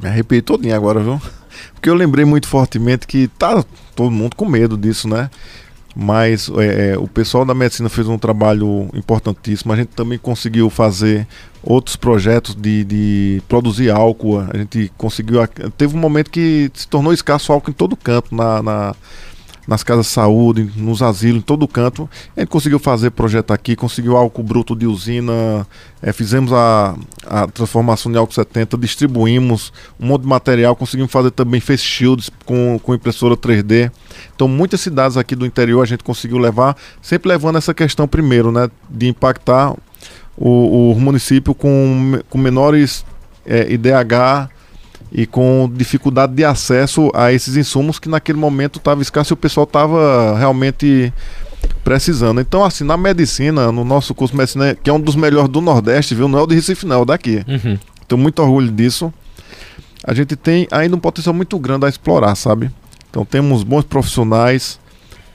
[0.00, 1.20] Me arrepiei todinho agora, viu?
[1.74, 3.62] Porque eu lembrei muito fortemente que tá
[3.94, 5.30] todo mundo com medo disso, né?
[5.94, 9.72] Mas é, é, o pessoal da medicina fez um trabalho importantíssimo.
[9.72, 11.26] A gente também conseguiu fazer
[11.62, 14.38] outros projetos de, de produzir álcool.
[14.38, 15.46] A gente conseguiu.
[15.76, 18.94] Teve um momento que se tornou escasso álcool em todo canto, na, na
[19.70, 22.10] nas casas de saúde, nos asilos, em todo canto.
[22.36, 25.64] A gente conseguiu fazer projeto aqui, conseguiu álcool bruto de usina,
[26.02, 31.30] é, fizemos a, a transformação de álcool 70, distribuímos um monte de material, conseguimos fazer
[31.30, 33.92] também face shields com, com impressora 3D.
[34.34, 38.50] Então, muitas cidades aqui do interior a gente conseguiu levar, sempre levando essa questão primeiro,
[38.50, 39.72] né, de impactar
[40.36, 43.04] o, o município com, com menores
[43.46, 44.50] é, IDH
[45.12, 49.36] e com dificuldade de acesso a esses insumos que naquele momento estava escasso e o
[49.36, 51.12] pessoal estava realmente
[51.82, 52.40] precisando.
[52.40, 55.60] Então, assim, na medicina, no nosso curso de medicina, que é um dos melhores do
[55.60, 56.28] Nordeste, viu?
[56.28, 57.44] Não é o de Recife, não, é o daqui.
[57.46, 57.78] Uhum.
[58.06, 59.12] Tenho muito orgulho disso.
[60.04, 62.70] A gente tem ainda um potencial muito grande a explorar, sabe?
[63.10, 64.78] Então, temos bons profissionais,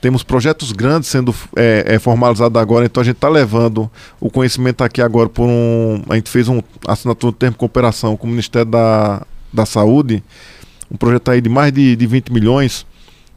[0.00, 4.82] temos projetos grandes sendo é, é, formalizados agora, então a gente está levando o conhecimento
[4.82, 6.02] aqui agora por um.
[6.08, 9.22] A gente fez um assinatura de termo de cooperação com o Ministério da,
[9.56, 10.22] da Saúde,
[10.90, 12.86] um projeto aí de mais de, de 20 milhões,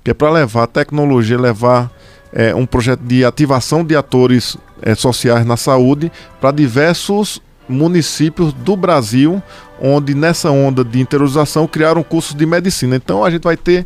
[0.03, 1.91] que é para levar tecnologia, levar
[2.31, 8.75] é, um projeto de ativação de atores é, sociais na saúde para diversos municípios do
[8.75, 9.41] Brasil,
[9.81, 12.95] onde nessa onda de interiorização criaram cursos de medicina.
[12.95, 13.85] Então a gente vai ter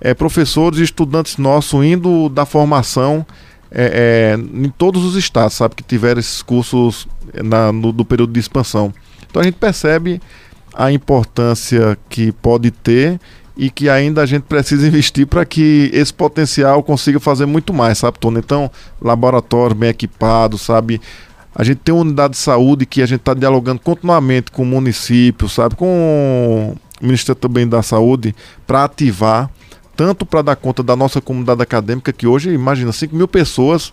[0.00, 3.26] é, professores e estudantes nossos indo da formação
[3.70, 7.08] é, é, em todos os estados, sabe, que tiveram esses cursos
[7.42, 8.94] na, no, do período de expansão.
[9.28, 10.20] Então a gente percebe
[10.76, 13.18] a importância que pode ter
[13.56, 17.98] e que ainda a gente precisa investir para que esse potencial consiga fazer muito mais,
[17.98, 18.38] sabe, Tony?
[18.38, 21.00] Então, laboratório bem equipado, sabe?
[21.54, 24.66] A gente tem uma unidade de saúde que a gente está dialogando continuamente com o
[24.66, 25.74] município, sabe?
[25.74, 28.36] Com o Ministério também da Saúde,
[28.66, 29.50] para ativar,
[29.96, 33.90] tanto para dar conta da nossa comunidade acadêmica, que hoje, imagina, 5 mil pessoas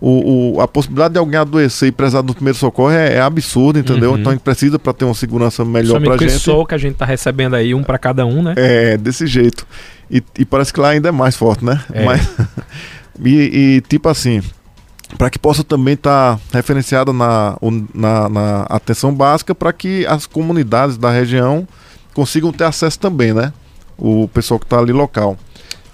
[0.00, 3.78] o, o, a possibilidade de alguém adoecer e precisar do primeiro socorro é, é absurda,
[3.78, 4.12] entendeu?
[4.12, 4.18] Uhum.
[4.18, 6.38] Então a gente precisa para ter uma segurança melhor para gente.
[6.38, 8.54] Somente que a gente está recebendo aí um para cada um, né?
[8.56, 9.66] É, desse jeito.
[10.10, 11.82] E, e, parece que lá ainda é mais forte, né?
[11.92, 12.04] É.
[12.04, 12.20] Mas,
[13.24, 13.30] e,
[13.76, 14.42] e, tipo assim,
[15.16, 17.56] para que possa também estar tá referenciada na,
[17.94, 21.66] na, na atenção básica para que as comunidades da região
[22.12, 23.52] consigam ter acesso também, né?
[23.96, 25.38] O pessoal que está ali local.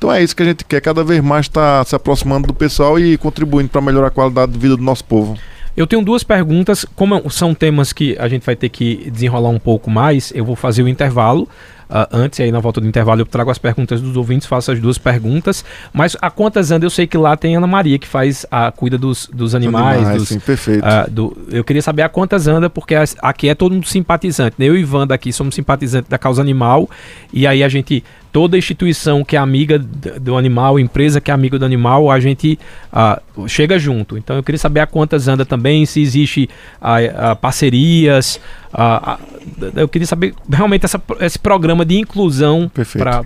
[0.03, 2.53] Então é isso que a gente quer, cada vez mais estar tá se aproximando do
[2.53, 5.39] pessoal e contribuindo para melhorar a qualidade de vida do nosso povo.
[5.77, 9.61] Eu tenho duas perguntas, como são temas que a gente vai ter que desenrolar um
[9.61, 11.49] pouco mais, eu vou fazer o intervalo.
[11.93, 14.81] Uh, antes, aí na volta do intervalo, eu trago as perguntas dos ouvintes, faço as
[14.81, 15.63] duas perguntas.
[15.93, 18.97] Mas a quantas anda eu sei que lá tem Ana Maria, que faz a cuida
[18.97, 19.99] dos, dos animais.
[19.99, 20.83] animais dos, sim, perfeito.
[20.83, 24.57] Uh, do, eu queria saber a quantas anda, porque as, aqui é todo mundo simpatizante.
[24.59, 24.65] Né?
[24.65, 26.89] Eu e Wanda aqui somos simpatizantes da causa animal.
[27.31, 28.03] E aí a gente
[28.33, 32.59] toda instituição que é amiga do animal, empresa que é amiga do animal, a gente
[32.91, 34.17] uh, chega junto.
[34.17, 36.49] Então eu queria saber a quantas anda também, se existe
[36.81, 38.41] uh, uh, parcerias.
[39.75, 42.71] Eu queria saber realmente essa, esse programa de inclusão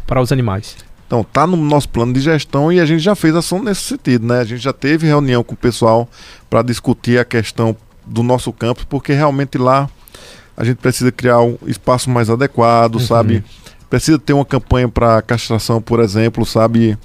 [0.07, 0.77] para os animais.
[1.07, 4.27] Então, tá no nosso plano de gestão e a gente já fez ação nesse sentido,
[4.27, 4.41] né?
[4.41, 6.09] A gente já teve reunião com o pessoal
[6.51, 9.89] para discutir a questão do nosso campus, porque realmente lá
[10.57, 13.01] a gente precisa criar um espaço mais adequado, uhum.
[13.01, 13.45] sabe?
[13.89, 16.99] precisa ter uma campanha para castração, por exemplo, sabe?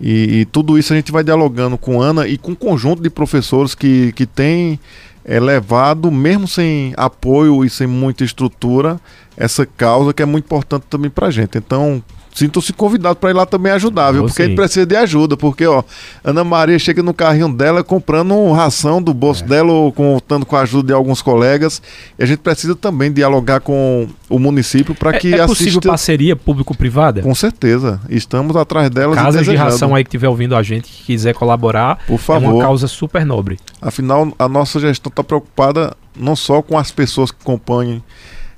[0.00, 3.10] E, e, tudo isso a gente vai dialogando com Ana e com um conjunto de
[3.10, 4.80] professores que, que tem
[5.24, 9.00] é, levado, mesmo sem apoio e sem muita estrutura,
[9.36, 11.58] essa causa que é muito importante também para a gente.
[11.58, 12.02] Então,
[12.34, 14.24] sintam-se convidados para ir lá também ajudar, viu?
[14.24, 15.82] porque a gente precisa de ajuda, porque, ó,
[16.24, 19.46] Ana Maria chega no carrinho dela comprando ração do bolso é.
[19.46, 21.82] dela ou contando com a ajuda de alguns colegas.
[22.18, 25.72] E a gente precisa também dialogar com o município para é, que é, é possível
[25.72, 25.88] assista...
[25.88, 27.22] parceria público-privada?
[27.22, 28.00] Com certeza.
[28.08, 29.16] Estamos atrás delas.
[29.16, 32.46] Casas de ração aí que estiver ouvindo a gente, que quiser colaborar, por favor.
[32.46, 33.58] É uma causa super nobre.
[33.80, 38.02] Afinal, a nossa gestão está preocupada não só com as pessoas que acompanham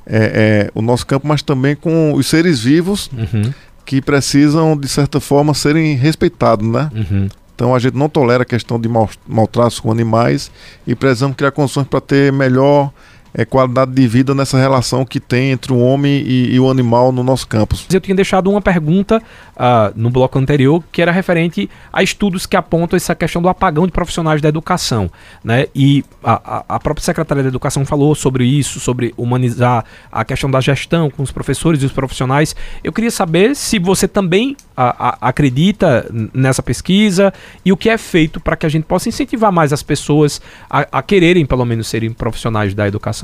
[0.07, 3.53] é, é, o nosso campo, mas também com os seres vivos uhum.
[3.85, 6.90] que precisam, de certa forma, serem respeitados, né?
[6.95, 7.29] Uhum.
[7.55, 8.88] Então a gente não tolera a questão de
[9.27, 10.51] maltratos com animais
[10.87, 12.90] e precisamos criar condições para ter melhor
[13.35, 17.11] é, qualidade de vida nessa relação que tem entre o homem e, e o animal
[17.11, 17.87] no nosso campus.
[17.92, 19.20] Eu tinha deixado uma pergunta
[19.57, 23.87] uh, no bloco anterior que era referente a estudos que apontam essa questão do apagão
[23.87, 25.11] de profissionais da educação.
[25.42, 25.66] Né?
[25.75, 30.61] E a, a própria Secretaria da Educação falou sobre isso, sobre humanizar a questão da
[30.61, 32.55] gestão com os professores e os profissionais.
[32.83, 37.33] Eu queria saber se você também a, a, acredita nessa pesquisa
[37.64, 40.87] e o que é feito para que a gente possa incentivar mais as pessoas a,
[40.99, 43.24] a quererem, pelo menos, serem profissionais da educação.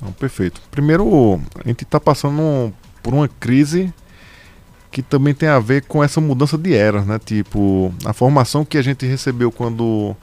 [0.00, 0.60] Não, perfeito.
[0.70, 3.92] Primeiro, a gente está passando por uma crise
[4.90, 7.18] que também tem a ver com essa mudança de era, né?
[7.18, 10.16] Tipo, a formação que a gente recebeu quando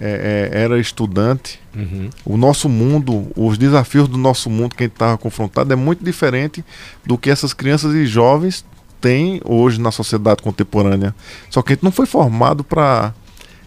[0.00, 2.10] é, é, era estudante, uhum.
[2.24, 6.04] o nosso mundo, os desafios do nosso mundo que a gente estava confrontado é muito
[6.04, 6.64] diferente
[7.04, 8.64] do que essas crianças e jovens
[9.00, 11.14] têm hoje na sociedade contemporânea.
[11.48, 13.14] Só que a gente não foi formado para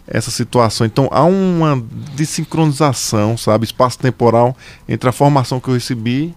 [0.07, 0.85] essa situação.
[0.85, 1.81] Então há uma
[2.15, 4.55] desincronização, sabe, espaço-temporal
[4.87, 6.35] entre a formação que eu recebi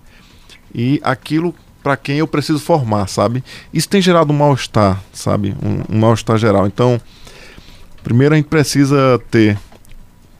[0.74, 3.44] e aquilo para quem eu preciso formar, sabe?
[3.72, 5.54] Isso tem gerado um mal-estar, sabe?
[5.62, 6.66] Um, um mal-estar geral.
[6.66, 7.00] Então,
[8.02, 9.56] primeiro a gente precisa ter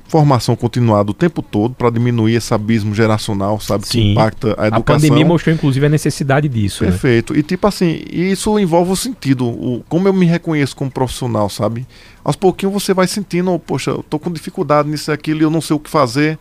[0.09, 3.87] formação continuada o tempo todo para diminuir esse abismo geracional, sabe?
[3.87, 3.92] Sim.
[3.92, 4.79] Que impacta a educação.
[4.79, 6.85] A pandemia mostrou, inclusive, a necessidade disso.
[6.85, 6.90] Né?
[6.90, 7.33] Perfeito.
[7.33, 7.40] Né?
[7.40, 11.87] E, tipo assim, isso envolve o sentido, o, como eu me reconheço como profissional, sabe?
[12.25, 15.51] Aos pouquinhos você vai sentindo, poxa, eu tô com dificuldade nisso e aquilo e eu
[15.51, 16.38] não sei o que fazer.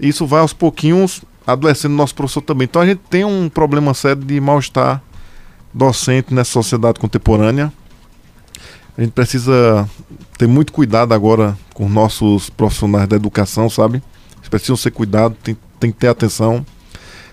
[0.00, 2.66] E isso vai aos pouquinhos adoecendo nosso professor também.
[2.66, 5.02] Então a gente tem um problema sério de mal-estar
[5.72, 7.72] docente nessa sociedade contemporânea.
[8.98, 9.88] A gente precisa
[10.36, 14.02] ter muito cuidado agora com nossos profissionais da educação, sabe?
[14.38, 16.66] Eles precisam ser cuidados, tem, tem que ter atenção.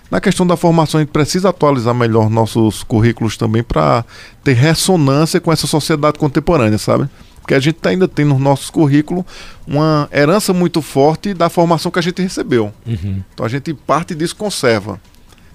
[0.08, 4.04] Na questão da formação, a gente precisa atualizar melhor nossos currículos também para
[4.44, 7.08] ter ressonância com essa sociedade contemporânea, sabe?
[7.40, 9.24] Porque a gente ainda tem nos nossos currículos
[9.66, 12.72] uma herança muito forte da formação que a gente recebeu.
[12.86, 13.24] Uhum.
[13.34, 15.00] Então a gente parte disso conserva.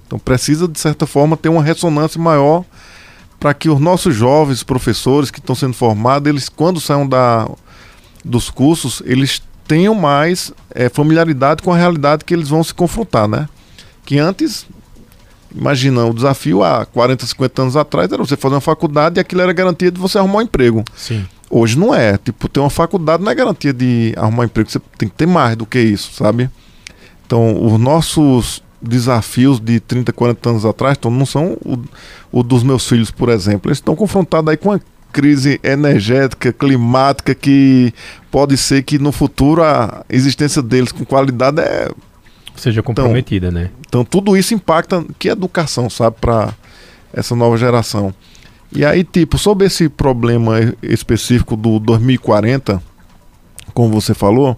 [0.05, 2.65] Então precisa, de certa forma, ter uma ressonância maior
[3.41, 7.49] para que os nossos jovens professores que estão sendo formados, eles quando saiam da,
[8.23, 13.27] dos cursos, eles tenham mais é, familiaridade com a realidade que eles vão se confrontar,
[13.27, 13.49] né?
[14.05, 14.67] Que antes,
[15.55, 19.41] imagina, o desafio há 40, 50 anos atrás era você fazer uma faculdade e aquilo
[19.41, 20.83] era garantia de você arrumar um emprego.
[20.95, 21.25] Sim.
[21.49, 22.19] Hoje não é.
[22.19, 24.69] Tipo, ter uma faculdade não é garantia de arrumar um emprego.
[24.69, 26.47] Você tem que ter mais do que isso, sabe?
[27.25, 31.77] Então, os nossos desafios de 30, 40 anos atrás então, não são o,
[32.31, 33.69] o dos meus filhos, por exemplo.
[33.69, 34.81] Eles estão confrontados aí com uma
[35.11, 37.93] crise energética, climática, que
[38.31, 41.89] pode ser que no futuro a existência deles com qualidade é
[42.55, 43.69] seja comprometida, então, né?
[43.87, 46.53] Então tudo isso impacta que educação, sabe, para
[47.13, 48.13] essa nova geração.
[48.73, 52.81] E aí, tipo, sobre esse problema específico do 2040,
[53.73, 54.57] como você falou,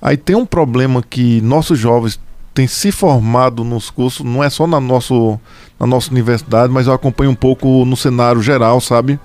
[0.00, 2.18] aí tem um problema que nossos jovens
[2.54, 5.38] têm se formado nos cursos, não é só na, nosso,
[5.78, 9.18] na nossa universidade, mas eu acompanho um pouco no cenário geral, sabe?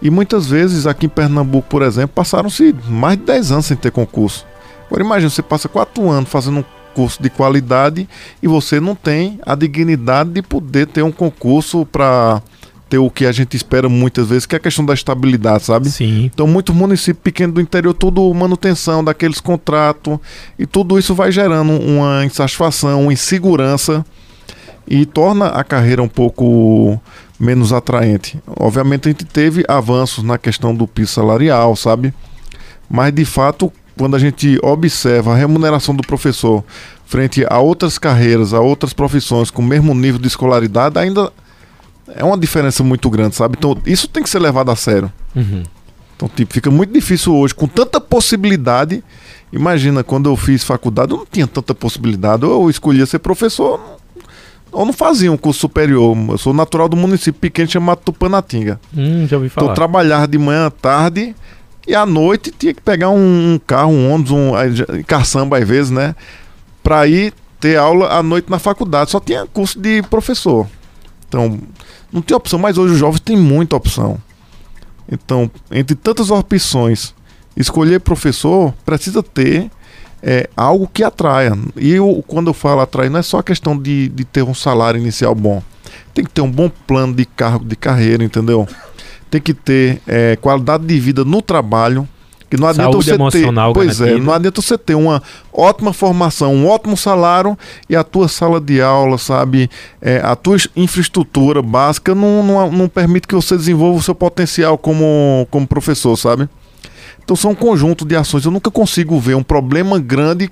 [0.00, 3.90] E muitas vezes aqui em Pernambuco, por exemplo, passaram-se mais de 10 anos sem ter
[3.90, 4.46] concurso.
[4.86, 8.08] Agora imagina, você passa 4 anos fazendo um curso de qualidade
[8.42, 12.40] e você não tem a dignidade de poder ter um concurso para
[12.88, 15.90] ter o que a gente espera muitas vezes, que é a questão da estabilidade, sabe?
[15.90, 16.24] Sim.
[16.24, 20.18] Então, muitos municípios pequenos do interior, tudo manutenção daqueles contratos,
[20.58, 24.04] e tudo isso vai gerando uma insatisfação, uma insegurança,
[24.86, 27.00] e torna a carreira um pouco
[27.40, 28.38] menos atraente.
[28.46, 32.12] Obviamente, a gente teve avanços na questão do piso salarial, sabe?
[32.88, 36.62] Mas, de fato, quando a gente observa a remuneração do professor
[37.06, 41.32] frente a outras carreiras, a outras profissões com o mesmo nível de escolaridade, ainda
[42.08, 43.56] é uma diferença muito grande, sabe?
[43.58, 45.12] Então isso tem que ser levado a sério.
[45.34, 45.62] Uhum.
[46.16, 49.02] Então, tipo, fica muito difícil hoje, com tanta possibilidade.
[49.52, 52.44] Imagina, quando eu fiz faculdade, eu não tinha tanta possibilidade.
[52.44, 53.80] Eu escolhia ser professor,
[54.74, 56.16] ou não fazia um curso superior.
[56.28, 58.80] Eu sou natural do município pequeno chamado Tupanatinga.
[58.96, 59.64] Hum, já ouvi falar.
[59.64, 61.34] Então, eu trabalhava de manhã à tarde
[61.86, 66.14] e à noite tinha que pegar um, carro, um ônibus, um caçamba às vezes, né?
[66.82, 69.10] Pra ir ter aula à noite na faculdade.
[69.10, 70.66] Só tinha curso de professor.
[71.28, 71.58] Então,
[72.12, 74.18] não tem opção, mas hoje os jovens têm muita opção.
[75.10, 77.14] Então, entre tantas opções,
[77.56, 79.70] escolher professor precisa ter
[80.22, 81.52] é, algo que atraia.
[81.76, 84.98] E eu, quando eu falo atrair, não é só questão de, de ter um salário
[84.98, 85.62] inicial bom.
[86.14, 88.66] Tem que ter um bom plano de cargo, de carreira, entendeu?
[89.30, 92.08] Tem que ter é, qualidade de vida no trabalho.
[92.54, 95.20] Que não adianta Saúde você emocional ter, pois é, não adianta você ter uma
[95.52, 97.58] ótima formação, um ótimo salário
[97.90, 99.68] e a tua sala de aula, sabe,
[100.00, 104.78] é, a tua infraestrutura básica não, não, não permite que você desenvolva o seu potencial
[104.78, 106.48] como, como professor, sabe?
[107.24, 108.44] Então são um conjunto de ações.
[108.44, 110.48] Eu nunca consigo ver um problema grande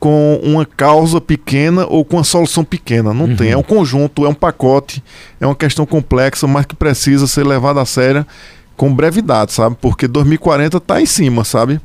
[0.00, 3.14] com uma causa pequena ou com uma solução pequena.
[3.14, 3.36] Não uhum.
[3.36, 3.52] tem.
[3.52, 5.00] É um conjunto, é um pacote,
[5.40, 8.26] é uma questão complexa, mas que precisa ser levada a sério
[8.80, 9.76] com brevidade, sabe?
[9.78, 11.78] Porque 2040 está em cima, sabe?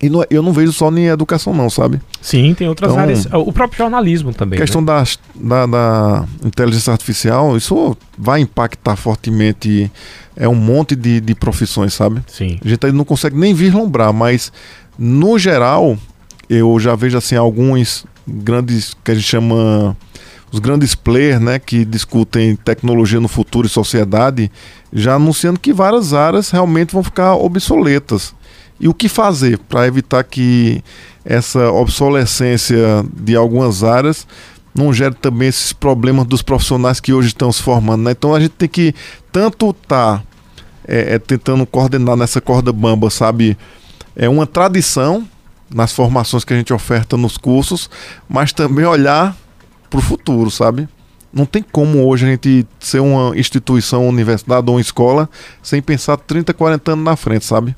[0.00, 2.00] E não, é, eu não vejo só em educação, não, sabe?
[2.22, 3.26] Sim, tem outras então, áreas.
[3.32, 4.56] O próprio jornalismo também.
[4.56, 4.86] A questão né?
[4.86, 5.04] da,
[5.34, 9.90] da, da, inteligência artificial, isso vai impactar fortemente.
[10.36, 12.22] É um monte de, de profissões, sabe?
[12.28, 12.60] Sim.
[12.64, 14.52] A gente aí não consegue nem vislumbrar, mas
[14.96, 15.98] no geral,
[16.48, 19.96] eu já vejo assim alguns grandes que a gente chama
[20.54, 24.48] os grandes players, né, que discutem tecnologia no futuro e sociedade,
[24.92, 28.32] já anunciando que várias áreas realmente vão ficar obsoletas.
[28.78, 30.80] E o que fazer para evitar que
[31.24, 34.28] essa obsolescência de algumas áreas
[34.72, 38.04] não gere também esses problemas dos profissionais que hoje estão se formando.
[38.04, 38.12] Né?
[38.12, 38.94] Então a gente tem que
[39.32, 40.22] tanto estar tá,
[40.86, 43.58] é, é, tentando coordenar nessa corda bamba, sabe?
[44.14, 45.26] É uma tradição
[45.68, 47.90] nas formações que a gente oferta nos cursos,
[48.28, 49.36] mas também olhar
[49.88, 50.88] para o futuro, sabe?
[51.32, 55.28] Não tem como hoje a gente ser uma instituição, uma universidade ou uma escola
[55.62, 57.74] sem pensar 30, 40 anos na frente, sabe?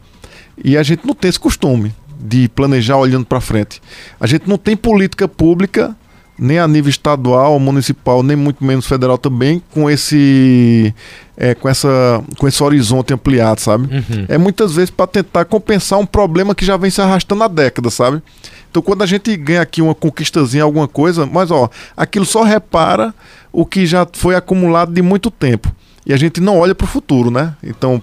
[0.63, 3.81] E a gente não tem esse costume de planejar olhando para frente.
[4.21, 5.97] A gente não tem política pública
[6.39, 10.95] nem a nível estadual, municipal, nem muito menos federal também, com esse
[11.37, 13.85] é, com essa com esse horizonte ampliado, sabe?
[13.95, 14.27] Uhum.
[14.29, 17.95] É muitas vezes para tentar compensar um problema que já vem se arrastando há décadas,
[17.95, 18.23] sabe?
[18.71, 23.15] Então, quando a gente ganha aqui uma conquistazinha, alguma coisa, mas ó, aquilo só repara
[23.51, 25.73] o que já foi acumulado de muito tempo.
[26.05, 27.55] E a gente não olha para o futuro, né?
[27.63, 28.03] Então,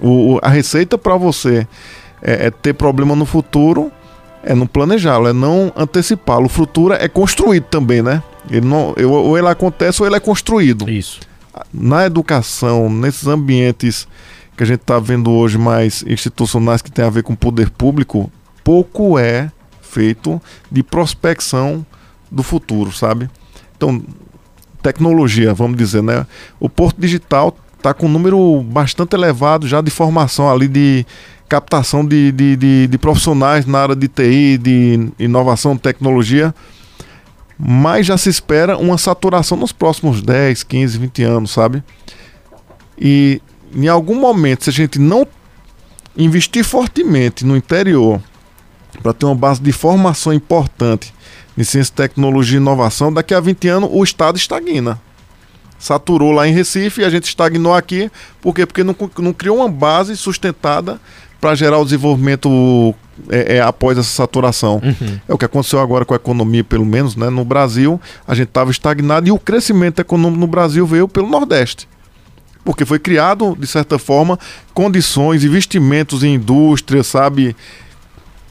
[0.00, 1.66] o, a receita para você
[2.22, 3.90] é, é, ter problema no futuro
[4.42, 6.46] é não planejá-lo, é não antecipá-lo.
[6.46, 8.22] O futuro é construído também, né?
[8.50, 10.88] Ele não, ou ele acontece ou ele é construído.
[10.88, 11.20] Isso.
[11.72, 14.08] Na educação, nesses ambientes
[14.56, 18.30] que a gente está vendo hoje mais institucionais que tem a ver com poder público,
[18.64, 21.84] pouco é feito de prospecção
[22.30, 23.28] do futuro, sabe?
[23.76, 24.02] Então,
[24.82, 26.26] tecnologia, vamos dizer, né?
[26.58, 31.06] O Porto Digital está com um número bastante elevado já de formação ali de
[31.48, 36.54] captação de, de, de, de profissionais na área de TI, de inovação, tecnologia,
[37.58, 41.82] mas já se espera uma saturação nos próximos 10, 15, 20 anos, sabe?
[42.96, 43.40] E
[43.74, 45.26] em algum momento, se a gente não
[46.16, 48.20] investir fortemente no interior
[49.02, 51.14] para ter uma base de formação importante
[51.56, 55.00] em ciência, tecnologia e inovação, daqui a 20 anos o Estado estagna.
[55.78, 58.10] saturou lá em Recife e a gente estagnou aqui.
[58.40, 58.64] Por quê?
[58.66, 61.00] Porque não, não criou uma base sustentada
[61.40, 62.94] para gerar o desenvolvimento
[63.30, 64.80] é, é, após essa saturação.
[64.82, 65.20] Uhum.
[65.28, 67.30] É o que aconteceu agora com a economia, pelo menos, né?
[67.30, 71.88] No Brasil, a gente estava estagnado e o crescimento econômico no Brasil veio pelo Nordeste.
[72.64, 74.38] Porque foi criado, de certa forma,
[74.74, 77.56] condições, investimentos em indústria, sabe?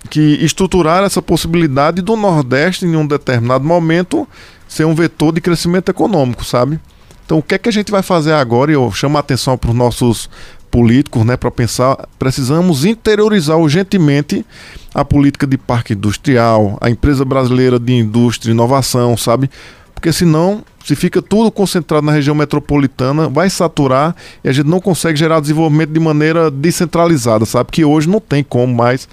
[0.10, 4.28] Que estruturaram essa possibilidade do Nordeste, em um determinado momento,
[4.68, 6.80] ser um vetor de crescimento econômico, sabe?
[7.26, 8.72] Então, o que é que a gente vai fazer agora?
[8.72, 10.30] E eu chamo a atenção para os nossos
[10.72, 14.46] políticos, né, para pensar, precisamos interiorizar urgentemente
[14.94, 19.50] a política de parque industrial, a empresa brasileira de indústria e inovação, sabe?
[19.94, 24.80] Porque senão, se fica tudo concentrado na região metropolitana, vai saturar e a gente não
[24.80, 27.72] consegue gerar desenvolvimento de maneira descentralizada, sabe?
[27.72, 29.10] Que hoje não tem como mais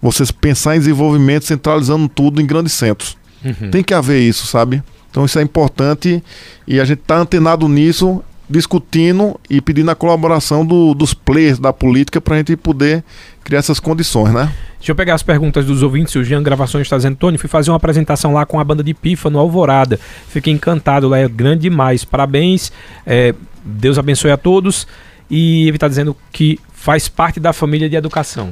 [0.00, 3.16] você pensar em desenvolvimento centralizando tudo em grandes centros.
[3.44, 3.70] Uhum.
[3.70, 4.82] Tem que haver isso, sabe?
[5.10, 6.22] Então isso é importante
[6.66, 11.72] e a gente está antenado nisso discutindo e pedindo a colaboração do, dos players da
[11.72, 13.02] política para a gente poder
[13.42, 14.52] criar essas condições, né?
[14.78, 16.14] Deixa eu pegar as perguntas dos ouvintes.
[16.16, 18.92] O Jean Gravações está dizendo: Tony, fui fazer uma apresentação lá com a banda de
[18.92, 19.98] Pifa no Alvorada.
[20.28, 22.04] Fiquei encantado lá, é grande demais.
[22.04, 22.70] Parabéns,
[23.06, 23.34] é,
[23.64, 24.86] Deus abençoe a todos.
[25.30, 28.50] E ele está dizendo que faz parte da família de educação.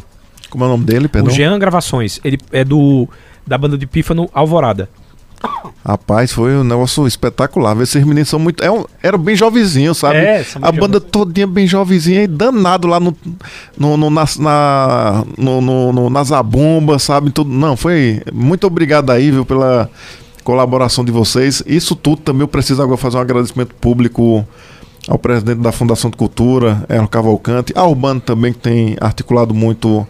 [0.48, 1.30] Como é o nome dele, perdão?
[1.30, 2.20] O Jean Gravações.
[2.24, 3.08] Ele é do
[3.46, 4.88] da banda de Pifa no Alvorada.
[5.84, 7.80] Rapaz, foi um negócio espetacular.
[7.80, 8.62] Esses meninos são muito.
[8.62, 10.18] É um, era bem jovenzinho, sabe?
[10.18, 13.16] É, a banda todinha bem jovenzinha e danado lá no,
[13.78, 17.30] no, no, nas, na, no, no, no, na Zabumba, sabe?
[17.30, 17.50] Tudo.
[17.50, 18.20] Não, foi.
[18.32, 19.90] Muito obrigado aí, viu, pela
[20.44, 21.62] colaboração de vocês.
[21.66, 24.46] Isso tudo também eu preciso agora fazer um agradecimento público
[25.08, 30.06] ao presidente da Fundação de Cultura, Erno Cavalcante, ao Urbano também, que tem articulado muito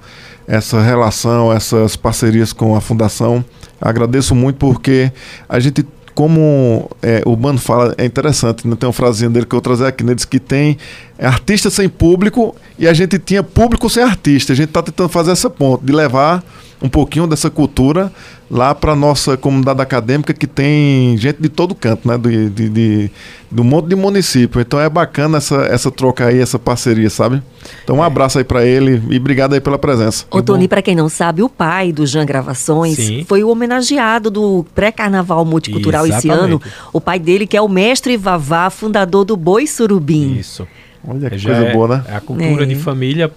[0.46, 3.44] essa relação, essas parcerias com a Fundação.
[3.80, 5.12] Agradeço muito porque
[5.48, 8.76] a gente como é, o Bando fala, é interessante, não né?
[8.78, 10.10] tem uma frasinha dele que eu vou trazer aqui, né?
[10.10, 10.76] Ele diz que tem
[11.20, 14.54] é, artista sem público e a gente tinha público sem artista.
[14.54, 16.42] A gente está tentando fazer essa ponta, de levar
[16.82, 18.10] um pouquinho dessa cultura
[18.50, 22.16] lá para nossa comunidade acadêmica que tem gente de todo canto, né?
[22.16, 23.10] De, de, de,
[23.52, 24.62] de um monte de município.
[24.62, 27.42] Então é bacana essa, essa troca aí, essa parceria, sabe?
[27.84, 28.06] Então um é.
[28.06, 30.24] abraço aí para ele e obrigado aí pela presença.
[30.30, 33.26] Ô Tony, para quem não sabe, o pai do Jean Gravações Sim.
[33.28, 36.28] foi o homenageado do pré-carnaval multicultural Exatamente.
[36.34, 36.62] esse ano.
[36.94, 40.38] O pai dele que é o mestre Vavá, fundador do Boi Surubim.
[40.38, 40.66] Isso.
[41.06, 42.04] Olha que Já coisa é, boa, né?
[42.08, 42.66] É a cultura é.
[42.66, 43.30] de família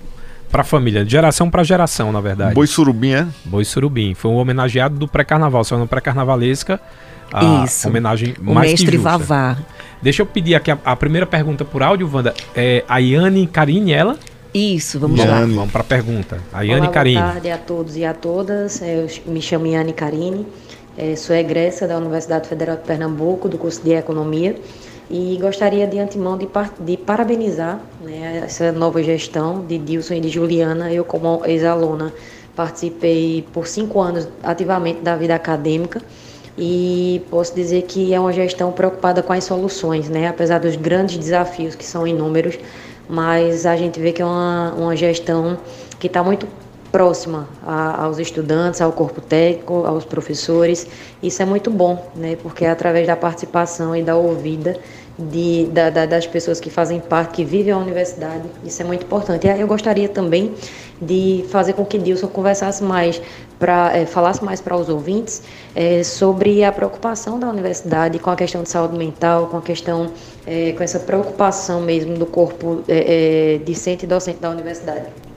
[0.52, 2.54] para família, de geração para geração, na verdade.
[2.54, 3.28] Boi Surubim, é?
[3.46, 4.14] Boi Surubim.
[4.14, 6.80] Foi um homenageado do pré-carnaval, só no pré-carnavalesca.
[7.34, 7.88] A Isso.
[7.88, 9.58] homenagem o mais mestre Vavá.
[10.00, 12.36] Deixa eu pedir aqui a, a, primeira pergunta por áudio, Wanda.
[12.56, 14.16] É a Yane Carine, ela?
[14.54, 15.32] Isso, vamos Yane.
[15.32, 15.40] lá.
[15.40, 16.38] Vamos para a pergunta.
[16.54, 17.20] A Yane Carine.
[17.20, 18.80] Boa tarde a todos e a todas.
[18.84, 20.46] Eu me chamo Yane Carine.
[20.96, 24.56] É, sou egressa da Universidade Federal de Pernambuco, do curso de Economia.
[25.10, 26.48] E gostaria de antemão de,
[26.80, 30.92] de parabenizar né, essa nova gestão de Dilson e de Juliana.
[30.92, 32.14] Eu, como ex-aluna,
[32.56, 36.02] participei por cinco anos ativamente da vida acadêmica
[36.58, 40.28] e posso dizer que é uma gestão preocupada com as soluções, né?
[40.28, 42.58] apesar dos grandes desafios que são inúmeros,
[43.10, 45.58] mas a gente vê que é uma, uma gestão
[46.00, 46.48] que está muito
[46.94, 50.88] próxima a, aos estudantes, ao corpo técnico, aos professores.
[51.24, 52.38] Isso é muito bom, né?
[52.42, 54.80] porque é através da participação e da ouvida
[55.18, 58.44] de, da, da, das pessoas que fazem parte, que vivem a universidade.
[58.64, 59.48] Isso é muito importante.
[59.48, 60.54] Eu gostaria também
[61.02, 63.20] de fazer com que Dilson conversasse mais,
[63.58, 65.42] para é, falasse mais para os ouvintes
[65.76, 70.12] é, sobre a preocupação da universidade com a questão de saúde mental, com a questão,
[70.46, 75.33] é, com essa preocupação mesmo do corpo é, é, discente e docente da universidade.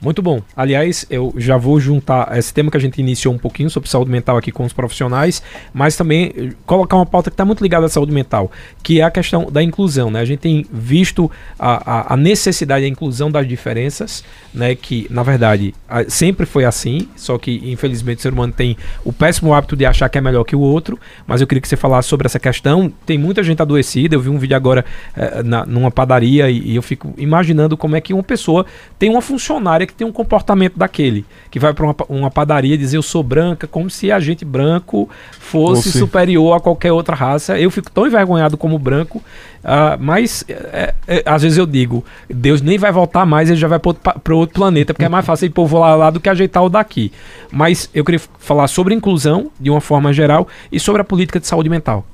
[0.00, 0.40] Muito bom.
[0.56, 4.10] Aliás, eu já vou juntar esse tema que a gente iniciou um pouquinho sobre saúde
[4.10, 5.42] mental aqui com os profissionais,
[5.74, 9.04] mas também eh, colocar uma pauta que está muito ligada à saúde mental, que é
[9.04, 10.08] a questão da inclusão.
[10.08, 10.20] Né?
[10.20, 11.28] A gente tem visto
[11.58, 14.22] a, a, a necessidade da inclusão das diferenças,
[14.54, 14.76] né?
[14.76, 15.74] que na verdade
[16.06, 20.08] sempre foi assim, só que infelizmente o ser humano tem o péssimo hábito de achar
[20.08, 20.96] que é melhor que o outro.
[21.26, 22.92] Mas eu queria que você falasse sobre essa questão.
[23.04, 24.14] Tem muita gente adoecida.
[24.14, 24.84] Eu vi um vídeo agora
[25.16, 28.64] é, na, numa padaria e, e eu fico imaginando como é que uma pessoa
[28.96, 32.96] tem uma funcionária que tem um comportamento daquele, que vai para uma, uma, padaria dizer
[32.98, 35.08] eu sou branca, como se a gente branco
[35.40, 37.58] fosse superior a qualquer outra raça.
[37.58, 42.60] Eu fico tão envergonhado como branco, uh, mas é, é, às vezes eu digo, Deus
[42.60, 45.50] nem vai voltar mais, ele já vai para outro planeta, porque é mais fácil ir
[45.50, 47.10] povo lá, do que ajeitar o daqui.
[47.50, 51.46] Mas eu queria falar sobre inclusão, de uma forma geral, e sobre a política de
[51.46, 52.06] saúde mental.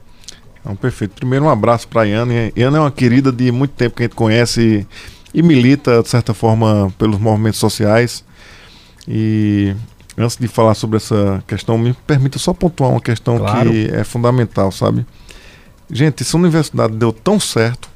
[0.64, 1.14] Não, perfeito.
[1.14, 2.32] Primeiro, um abraço para a Iana.
[2.56, 4.86] Iana é uma querida de muito tempo que a gente conhece e
[5.42, 8.24] milita, de certa forma, pelos movimentos sociais.
[9.06, 9.74] E
[10.16, 13.70] antes de falar sobre essa questão, me permita só pontuar uma questão claro.
[13.70, 15.04] que é fundamental, sabe?
[15.90, 17.94] Gente, essa universidade deu tão certo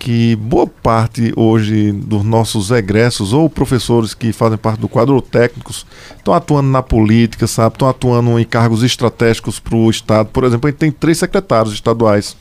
[0.00, 5.86] que boa parte hoje dos nossos egressos ou professores que fazem parte do quadro técnicos
[6.16, 7.74] estão atuando na política, sabe?
[7.74, 10.30] Estão atuando em cargos estratégicos para o Estado.
[10.30, 12.34] Por exemplo, a gente tem três secretários estaduais.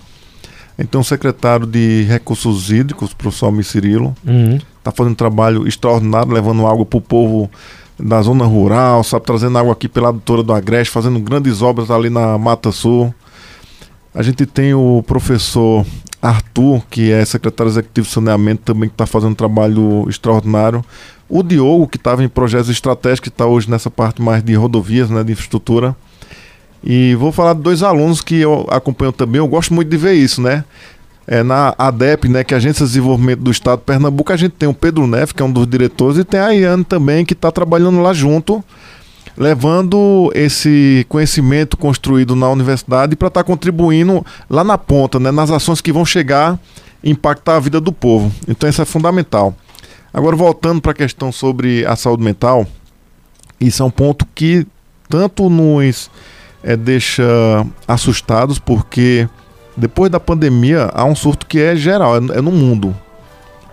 [0.79, 4.95] Então, o secretário de Recursos Hídricos, o professor Almir Cirilo, está uhum.
[4.95, 7.51] fazendo um trabalho extraordinário, levando água para o povo
[7.99, 9.25] da zona rural, sabe?
[9.25, 13.13] Trazendo água aqui pela doutora do Agreste, fazendo grandes obras ali na Mata Sul.
[14.15, 15.85] A gente tem o professor
[16.21, 20.83] Arthur, que é secretário executivo de saneamento, também que está fazendo um trabalho extraordinário.
[21.27, 25.09] O Diogo, que estava em projetos estratégicos, que está hoje nessa parte mais de rodovias,
[25.09, 25.95] né, de infraestrutura.
[26.83, 30.13] E vou falar de dois alunos que eu acompanho também, eu gosto muito de ver
[30.13, 30.63] isso, né?
[31.27, 34.37] É, na ADEP, né, que é a Agência de Desenvolvimento do Estado de Pernambuco, a
[34.37, 37.23] gente tem o Pedro Neff, que é um dos diretores, e tem a Iane também,
[37.23, 38.63] que está trabalhando lá junto
[39.39, 45.49] levando esse conhecimento construído na universidade para estar tá contribuindo lá na ponta, né, nas
[45.49, 46.59] ações que vão chegar
[47.01, 48.29] e impactar a vida do povo.
[48.49, 49.55] Então isso é fundamental.
[50.13, 52.67] Agora voltando para a questão sobre a saúde mental,
[53.61, 54.67] isso é um ponto que
[55.07, 56.11] tanto nos
[56.63, 57.23] é, deixa
[57.87, 59.27] assustados porque
[59.75, 62.95] depois da pandemia há um surto que é geral, é, é no mundo.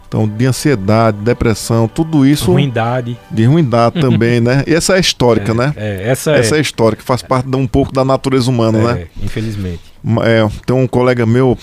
[0.09, 2.53] Então, de ansiedade, depressão, tudo isso.
[2.53, 3.19] Ruindade.
[3.31, 4.63] De ruindade também, né?
[4.67, 5.75] E essa é histórica, é, né?
[5.77, 6.59] É, essa, essa é.
[6.59, 9.07] é histórica, faz parte de um pouco da natureza humana, é, né?
[9.21, 9.81] Infelizmente.
[10.23, 11.59] É, tem um colega meu,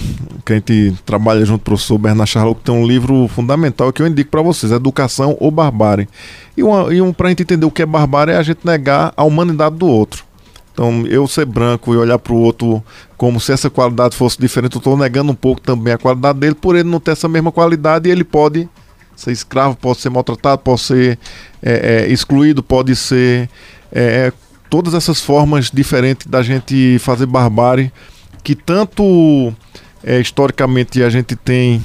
[0.46, 4.02] que a gente trabalha junto, o professor Bernard Charlot, que tem um livro fundamental que
[4.02, 6.10] eu indico para vocês: Educação ou Barbárie.
[6.58, 8.60] E, uma, e um, para a gente entender o que é barbárie é a gente
[8.66, 10.26] negar a humanidade do outro.
[10.74, 12.84] Então, eu ser branco e olhar para o outro
[13.16, 16.56] como se essa qualidade fosse diferente, eu estou negando um pouco também a qualidade dele,
[16.56, 18.68] por ele não ter essa mesma qualidade, e ele pode
[19.16, 21.20] ser escravo, pode ser maltratado, pode ser
[21.62, 23.50] é, é, excluído, pode ser.
[23.92, 24.34] É,
[24.70, 27.92] todas essas formas diferentes da gente fazer barbárie,
[28.44, 29.54] que tanto
[30.04, 31.82] é, historicamente a gente tem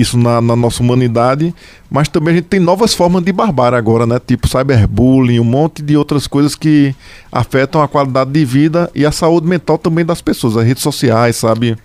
[0.00, 1.54] isso na, na, nossa humanidade,
[1.90, 4.18] mas também a gente tem novas formas de barbárie agora, né?
[4.24, 6.94] Tipo cyberbullying, um monte de outras coisas que
[7.30, 11.36] afetam a qualidade de vida e a saúde mental também das pessoas, as redes sociais,
[11.36, 11.76] sabe?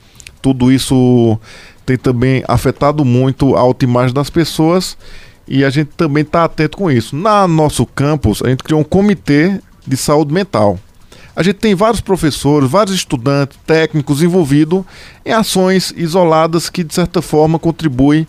[0.42, 1.40] Tudo isso
[1.86, 4.98] tem também afetado muito a autoimagem das pessoas
[5.48, 7.16] e a gente também está atento com isso.
[7.16, 10.80] Na nosso campus, a gente criou um comitê de saúde mental.
[11.36, 14.84] A gente tem vários professores, vários estudantes, técnicos envolvidos
[15.26, 18.26] em ações isoladas que, de certa forma, contribuem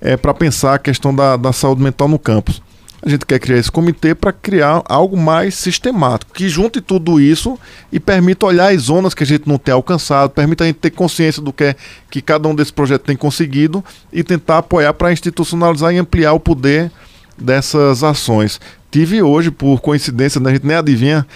[0.00, 2.62] é, para pensar a questão da, da saúde mental no campus.
[3.02, 7.58] A gente quer criar esse comitê para criar algo mais sistemático, que junte tudo isso
[7.92, 10.90] e permita olhar as zonas que a gente não tem alcançado, permita a gente ter
[10.90, 11.76] consciência do que, é,
[12.10, 16.40] que cada um desses projetos tem conseguido e tentar apoiar para institucionalizar e ampliar o
[16.40, 16.90] poder
[17.36, 18.58] dessas ações.
[18.90, 21.26] Tive hoje, por coincidência, né, a gente nem adivinha,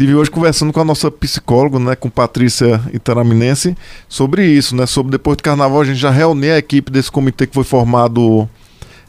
[0.00, 3.76] Estive hoje conversando com a nossa psicóloga, né, com Patrícia Itaraminense,
[4.08, 4.86] sobre isso, né?
[4.86, 8.48] Sobre depois do carnaval a gente já reuniu a equipe desse comitê que foi formado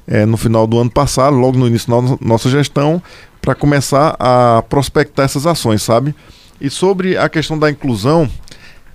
[0.05, 3.01] é, no final do ano passado, logo no início da nossa gestão,
[3.41, 6.13] para começar a prospectar essas ações, sabe?
[6.59, 8.29] E sobre a questão da inclusão,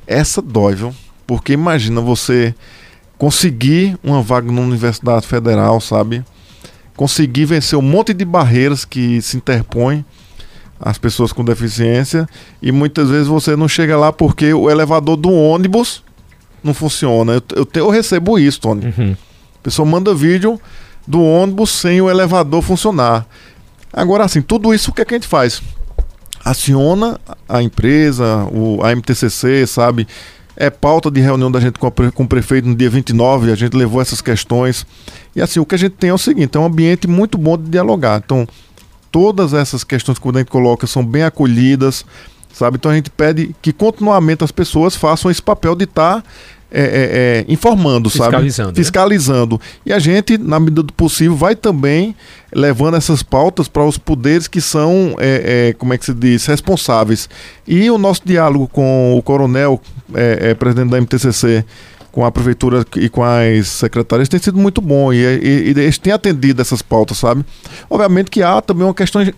[0.07, 0.95] essa dói, viu?
[1.27, 2.55] Porque imagina você
[3.17, 6.23] conseguir uma vaga na Universidade Federal, sabe?
[6.95, 10.05] Conseguir vencer um monte de barreiras que se interpõem
[10.81, 12.29] as pessoas com deficiência
[12.61, 16.03] e muitas vezes você não chega lá porque o elevador do ônibus
[16.63, 17.35] não funciona.
[17.35, 18.87] Eu, eu, eu recebo isso, Tony.
[18.87, 19.17] Uhum.
[19.59, 20.61] A pessoa manda vídeo
[21.07, 23.27] do ônibus sem o elevador funcionar.
[23.93, 25.63] Agora, assim, tudo isso o que, é que a gente faz?
[26.45, 27.19] Aciona
[27.49, 30.07] a empresa, o, a MTCC, sabe?
[30.57, 33.55] É pauta de reunião da gente com, a, com o prefeito no dia 29, a
[33.55, 34.87] gente levou essas questões.
[35.35, 37.57] E assim, o que a gente tem é o seguinte: é um ambiente muito bom
[37.57, 38.23] de dialogar.
[38.25, 38.47] Então,
[39.11, 42.05] todas essas questões que o gente coloca são bem acolhidas,
[42.53, 42.77] sabe?
[42.77, 46.29] Então a gente pede que continuamente as pessoas façam esse papel de estar tá,
[46.69, 48.77] é, é, é, informando, Fiscalizando, sabe?
[48.77, 49.55] Fiscalizando.
[49.55, 49.69] Né?
[49.87, 52.15] E a gente, na medida do possível, vai também
[52.53, 56.45] levando essas pautas para os poderes que são, é, é, como é que se diz,
[56.47, 57.29] responsáveis.
[57.67, 59.81] E o nosso diálogo com o coronel,
[60.13, 61.65] é, presidente da MTCC,
[62.17, 65.99] com a prefeitura e com as secretárias tem sido muito bom e, e, e eles
[65.99, 67.45] têm atendido essas pautas, sabe?
[67.91, 69.35] Obviamente que há também uma questão de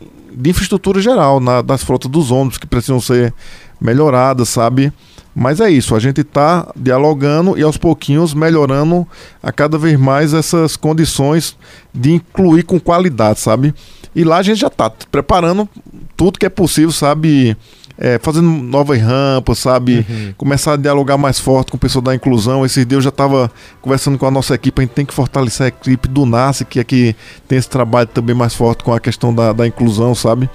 [0.48, 3.34] infraestrutura geral na, das frotas dos ônibus que precisam ser
[3.80, 4.92] melhoradas, sabe?
[5.34, 9.04] Mas é isso, a gente está dialogando e aos pouquinhos melhorando
[9.42, 11.56] a cada vez mais essas condições
[11.92, 13.74] de incluir com qualidade, sabe?
[14.14, 15.68] E lá a gente já está preparando
[16.16, 17.56] tudo que é possível, sabe?
[17.98, 20.06] É, fazendo novas rampas, sabe?
[20.08, 20.34] Uhum.
[20.36, 22.64] Começar a dialogar mais forte com o pessoal da inclusão.
[22.64, 23.50] Esses dias eu já estava
[23.82, 26.78] conversando com a nossa equipe, a gente tem que fortalecer a equipe do NASC, que
[26.80, 27.16] aqui
[27.48, 30.48] tem esse trabalho também mais forte com a questão da, da inclusão, sabe?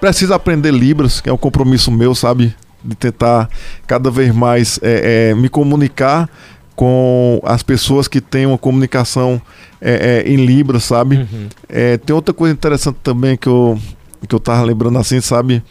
[0.00, 2.54] Precisa aprender Libras, que é um compromisso meu, sabe?
[2.82, 3.48] de tentar
[3.86, 6.28] cada vez mais é, é, me comunicar
[6.74, 9.42] com as pessoas que têm uma comunicação
[9.80, 11.16] é, é, em Libra, sabe?
[11.16, 11.48] Uhum.
[11.68, 13.76] É, tem outra coisa interessante também que eu,
[14.26, 15.62] que eu tava lembrando assim, sabe?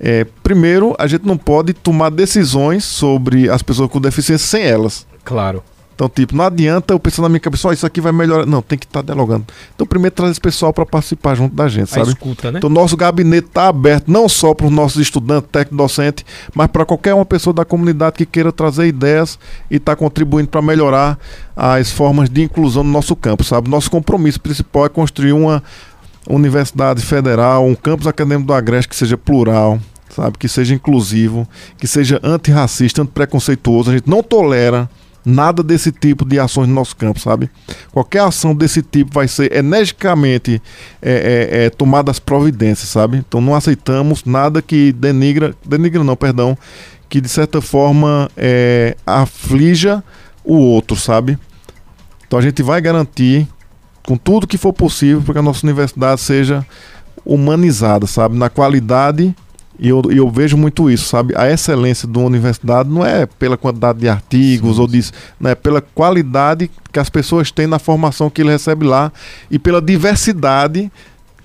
[0.00, 5.06] É, primeiro, a gente não pode tomar decisões sobre as pessoas com deficiência sem elas.
[5.22, 5.62] Claro.
[6.00, 8.46] Então, tipo, não adianta eu pensar na minha cabeça, oh, isso aqui vai melhorar.
[8.46, 9.44] Não, tem que estar tá dialogando.
[9.74, 12.08] Então, primeiro traz esse pessoal para participar junto da gente, sabe?
[12.08, 12.56] A escuta, né?
[12.56, 16.24] Então, nosso gabinete está aberto não só para os nossos estudantes, técnico, docente,
[16.54, 19.38] mas para qualquer uma pessoa da comunidade que queira trazer ideias
[19.70, 21.18] e estar tá contribuindo para melhorar
[21.54, 23.68] as formas de inclusão no nosso campo, sabe?
[23.68, 25.62] Nosso compromisso principal é construir uma
[26.28, 30.38] universidade federal, um campus acadêmico do Agreste que seja plural, sabe?
[30.38, 31.48] Que seja inclusivo,
[31.78, 33.90] que seja antirracista, antipreconceituoso.
[33.90, 34.88] A gente não tolera
[35.24, 37.50] nada desse tipo de ações no nosso campo, sabe?
[37.92, 40.60] Qualquer ação desse tipo vai ser energicamente
[41.00, 43.18] é, é, é, tomada as providências, sabe?
[43.18, 46.56] Então não aceitamos nada que denigra, denigra não, perdão,
[47.08, 50.02] que de certa forma é, aflija
[50.44, 51.38] o outro, sabe?
[52.26, 53.46] Então a gente vai garantir,
[54.06, 56.66] com tudo que for possível, para que a nossa universidade seja
[57.24, 58.36] humanizada, sabe?
[58.36, 59.34] Na qualidade
[59.82, 61.34] e eu, eu vejo muito isso, sabe?
[61.34, 65.50] A excelência de uma universidade não é pela quantidade de artigos sim, ou disso, não
[65.50, 69.10] é pela qualidade que as pessoas têm na formação que ele recebe lá
[69.50, 70.92] e pela diversidade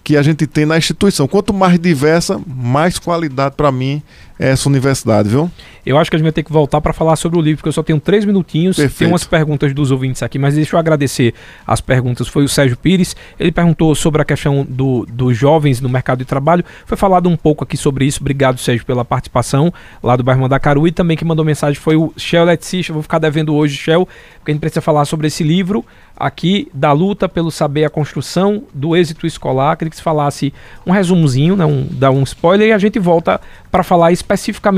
[0.04, 1.30] que a gente tem na instituição.
[1.30, 4.04] Quanto mais diversa, mais qualidade para mim
[4.38, 5.50] essa universidade, viu?
[5.86, 7.70] Eu acho que a gente vai ter que voltar para falar sobre o livro, porque
[7.70, 8.76] eu só tenho três minutinhos.
[8.76, 8.98] Perfeito.
[8.98, 11.34] Tem umas perguntas dos ouvintes aqui, mas deixa eu agradecer
[11.66, 12.28] as perguntas.
[12.28, 16.26] Foi o Sérgio Pires, ele perguntou sobre a questão do, dos jovens no mercado de
[16.26, 16.66] trabalho.
[16.86, 18.20] Foi falado um pouco aqui sobre isso.
[18.20, 19.72] Obrigado, Sérgio, pela participação
[20.02, 20.88] lá do bairro Mandacaru.
[20.88, 22.92] E também que mandou mensagem foi o Shell Leticista.
[22.92, 24.08] Vou ficar devendo hoje, Shell,
[24.40, 25.86] porque a gente precisa falar sobre esse livro
[26.18, 29.76] aqui da luta pelo saber a construção do êxito escolar.
[29.78, 30.54] Queria que você falasse
[30.86, 34.25] um resumozinho, né, um, dar um spoiler e a gente volta para falar especificamente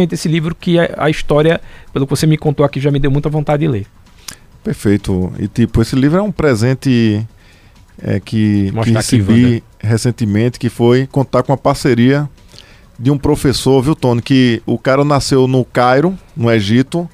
[0.08, 1.62] desse livro que é a história,
[1.94, 3.88] pelo que você me contou aqui, já me deu muita vontade de ler.
[4.64, 5.32] Perfeito.
[5.40, 7.26] E tipo, esse livro é um presente
[8.02, 9.62] é, que, que recebi né?
[9.80, 12.30] recentemente, que foi contar com a parceria
[13.00, 14.22] de um professor, viu, Tony?
[14.22, 17.10] Que o cara nasceu no Cairo, no Egito,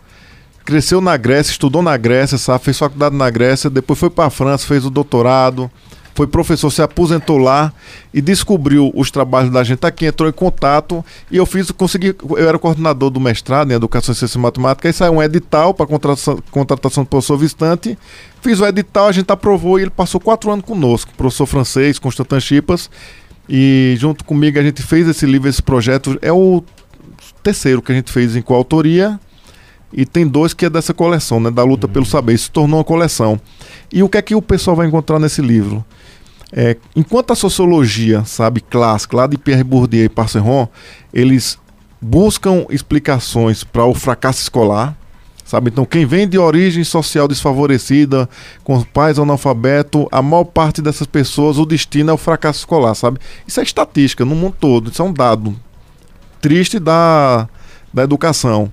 [0.65, 2.63] cresceu na Grécia, estudou na Grécia, sabe?
[2.63, 5.69] fez faculdade na Grécia, depois foi para a França, fez o doutorado,
[6.13, 7.73] foi professor, se aposentou lá
[8.13, 12.47] e descobriu os trabalhos da gente aqui, entrou em contato e eu fiz, consegui, eu
[12.47, 16.39] era coordenador do mestrado em Educação, Ciência e Matemática, aí saiu um edital para contratação,
[16.51, 17.97] contratação do professor Vistante,
[18.41, 22.39] fiz o edital, a gente aprovou e ele passou quatro anos conosco, professor francês, Constantin
[22.39, 22.89] Chipas,
[23.49, 26.63] e junto comigo a gente fez esse livro, esse projeto, é o
[27.41, 29.19] terceiro que a gente fez em coautoria,
[29.95, 31.51] e tem dois que é dessa coleção, né?
[31.51, 31.93] Da luta uhum.
[31.93, 32.33] pelo saber.
[32.33, 33.39] Isso se tornou uma coleção.
[33.91, 35.85] E o que é que o pessoal vai encontrar nesse livro?
[36.55, 40.67] É, enquanto a sociologia, sabe, clássica, lá de Pierre Bourdieu e Passeron,
[41.11, 41.57] eles
[41.99, 44.95] buscam explicações para o fracasso escolar,
[45.43, 45.71] sabe?
[45.71, 48.29] Então, quem vem de origem social desfavorecida,
[48.63, 53.19] com pais analfabetos, a maior parte dessas pessoas, o destino é o fracasso escolar, sabe?
[53.47, 55.55] Isso é estatística no mundo todo, isso é um dado
[56.39, 57.49] triste da,
[57.91, 58.71] da educação.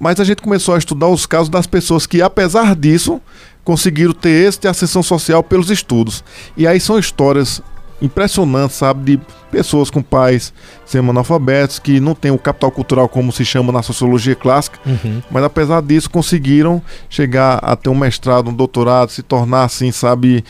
[0.00, 3.20] Mas a gente começou a estudar os casos das pessoas que, apesar disso,
[3.64, 6.24] conseguiram ter êxito e ascensão social pelos estudos.
[6.56, 7.62] E aí são histórias
[8.02, 10.52] impressionantes, sabe, de pessoas com pais
[10.84, 15.22] semi-analfabetos que não têm o capital cultural como se chama na sociologia clássica, uhum.
[15.30, 20.44] mas apesar disso conseguiram chegar a ter um mestrado, um doutorado, se tornar assim, sabe,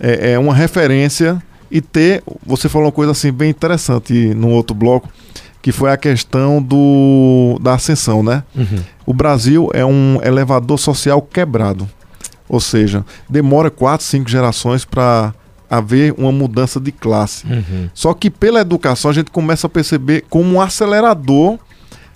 [0.00, 1.40] é, é uma referência
[1.70, 5.08] e ter, você falou uma coisa assim bem interessante no outro bloco,
[5.62, 8.42] que foi a questão do, da ascensão, né?
[8.56, 8.78] Uhum.
[9.06, 11.88] O Brasil é um elevador social quebrado.
[12.48, 15.34] Ou seja, demora quatro, cinco gerações para
[15.70, 17.46] haver uma mudança de classe.
[17.46, 17.90] Uhum.
[17.92, 21.58] Só que pela educação a gente começa a perceber como um acelerador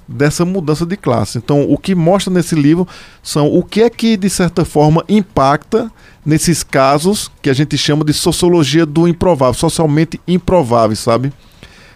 [0.09, 1.39] dessa mudança de classe.
[1.39, 2.89] Então, o que mostra nesse livro
[3.22, 5.91] são o que é que, de certa forma, impacta
[6.24, 11.33] nesses casos que a gente chama de sociologia do improvável, socialmente improvável, sabe?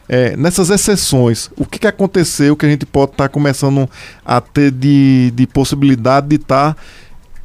[0.08, 3.88] é, nessas exceções, o que, que aconteceu que a gente pode estar tá começando
[4.24, 6.80] a ter de, de possibilidade de estar tá,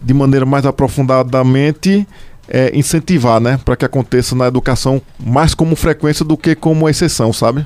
[0.01, 2.07] de maneira mais aprofundadamente
[2.47, 7.31] é, incentivar, né, para que aconteça na educação mais como frequência do que como exceção,
[7.31, 7.65] sabe?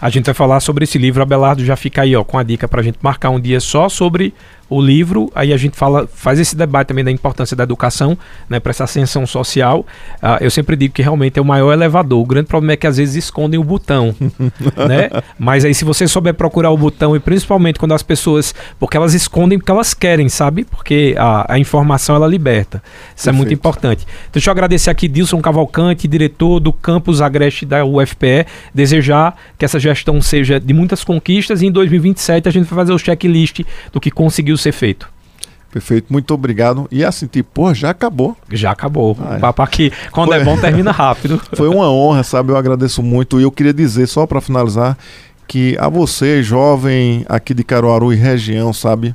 [0.00, 2.66] A gente vai falar sobre esse livro, Abelardo já fica aí ó, com a dica
[2.66, 4.34] para a gente marcar um dia só sobre
[4.72, 8.16] o livro, aí a gente fala, faz esse debate também da importância da educação,
[8.48, 9.80] né, para essa ascensão social.
[10.22, 12.20] Uh, eu sempre digo que realmente é o maior elevador.
[12.20, 14.14] O grande problema é que às vezes escondem o botão,
[14.88, 15.10] né?
[15.38, 19.12] Mas aí se você souber procurar o botão e principalmente quando as pessoas, porque elas
[19.12, 20.64] escondem porque elas querem, sabe?
[20.64, 22.82] Porque a, a informação ela liberta.
[23.14, 23.28] Isso Perfeito.
[23.28, 24.04] é muito importante.
[24.04, 29.64] Então, deixa eu agradecer aqui Dilson Cavalcante, diretor do campus Agreste da UFPE, desejar que
[29.64, 33.60] essa gestão seja de muitas conquistas e em 2027 a gente vai fazer o checklist
[33.92, 35.12] do que conseguiu ser feito.
[35.72, 36.86] Perfeito, muito obrigado.
[36.92, 38.36] E assim, tipo, pô, já acabou.
[38.50, 39.16] Já acabou.
[39.18, 39.38] Ah, é.
[39.38, 40.38] Papo aqui, quando Foi...
[40.38, 41.40] é bom, termina rápido.
[41.56, 42.52] Foi uma honra, sabe?
[42.52, 43.40] Eu agradeço muito.
[43.40, 44.98] E eu queria dizer, só para finalizar,
[45.48, 49.14] que a você, jovem aqui de Caruaru e região, sabe?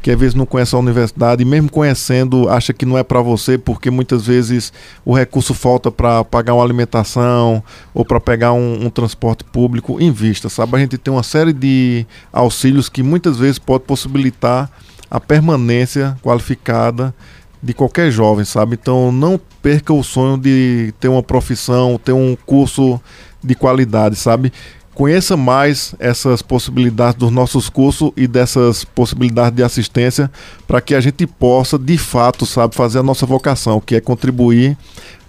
[0.00, 3.20] Que às vezes não conhece a universidade e mesmo conhecendo, acha que não é para
[3.20, 4.72] você, porque muitas vezes
[5.04, 7.60] o recurso falta para pagar uma alimentação
[7.92, 10.00] ou para pegar um, um transporte público.
[10.00, 10.76] Invista, sabe?
[10.76, 14.70] A gente tem uma série de auxílios que muitas vezes pode possibilitar
[15.10, 17.14] a permanência qualificada
[17.62, 18.78] de qualquer jovem, sabe?
[18.80, 23.00] Então não perca o sonho de ter uma profissão, ter um curso
[23.42, 24.52] de qualidade, sabe?
[24.94, 30.30] Conheça mais essas possibilidades dos nossos cursos e dessas possibilidades de assistência
[30.66, 34.76] para que a gente possa, de fato, sabe, fazer a nossa vocação, que é contribuir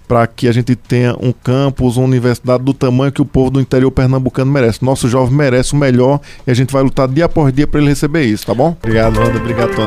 [0.08, 3.60] para que a gente tenha um campus, uma universidade do tamanho que o povo do
[3.60, 4.82] interior pernambucano merece.
[4.82, 7.90] Nosso jovem merece o melhor e a gente vai lutar dia por dia para ele
[7.90, 8.74] receber isso, tá bom?
[8.82, 9.38] Obrigado, Wanda.
[9.38, 9.86] Obrigado, Tony.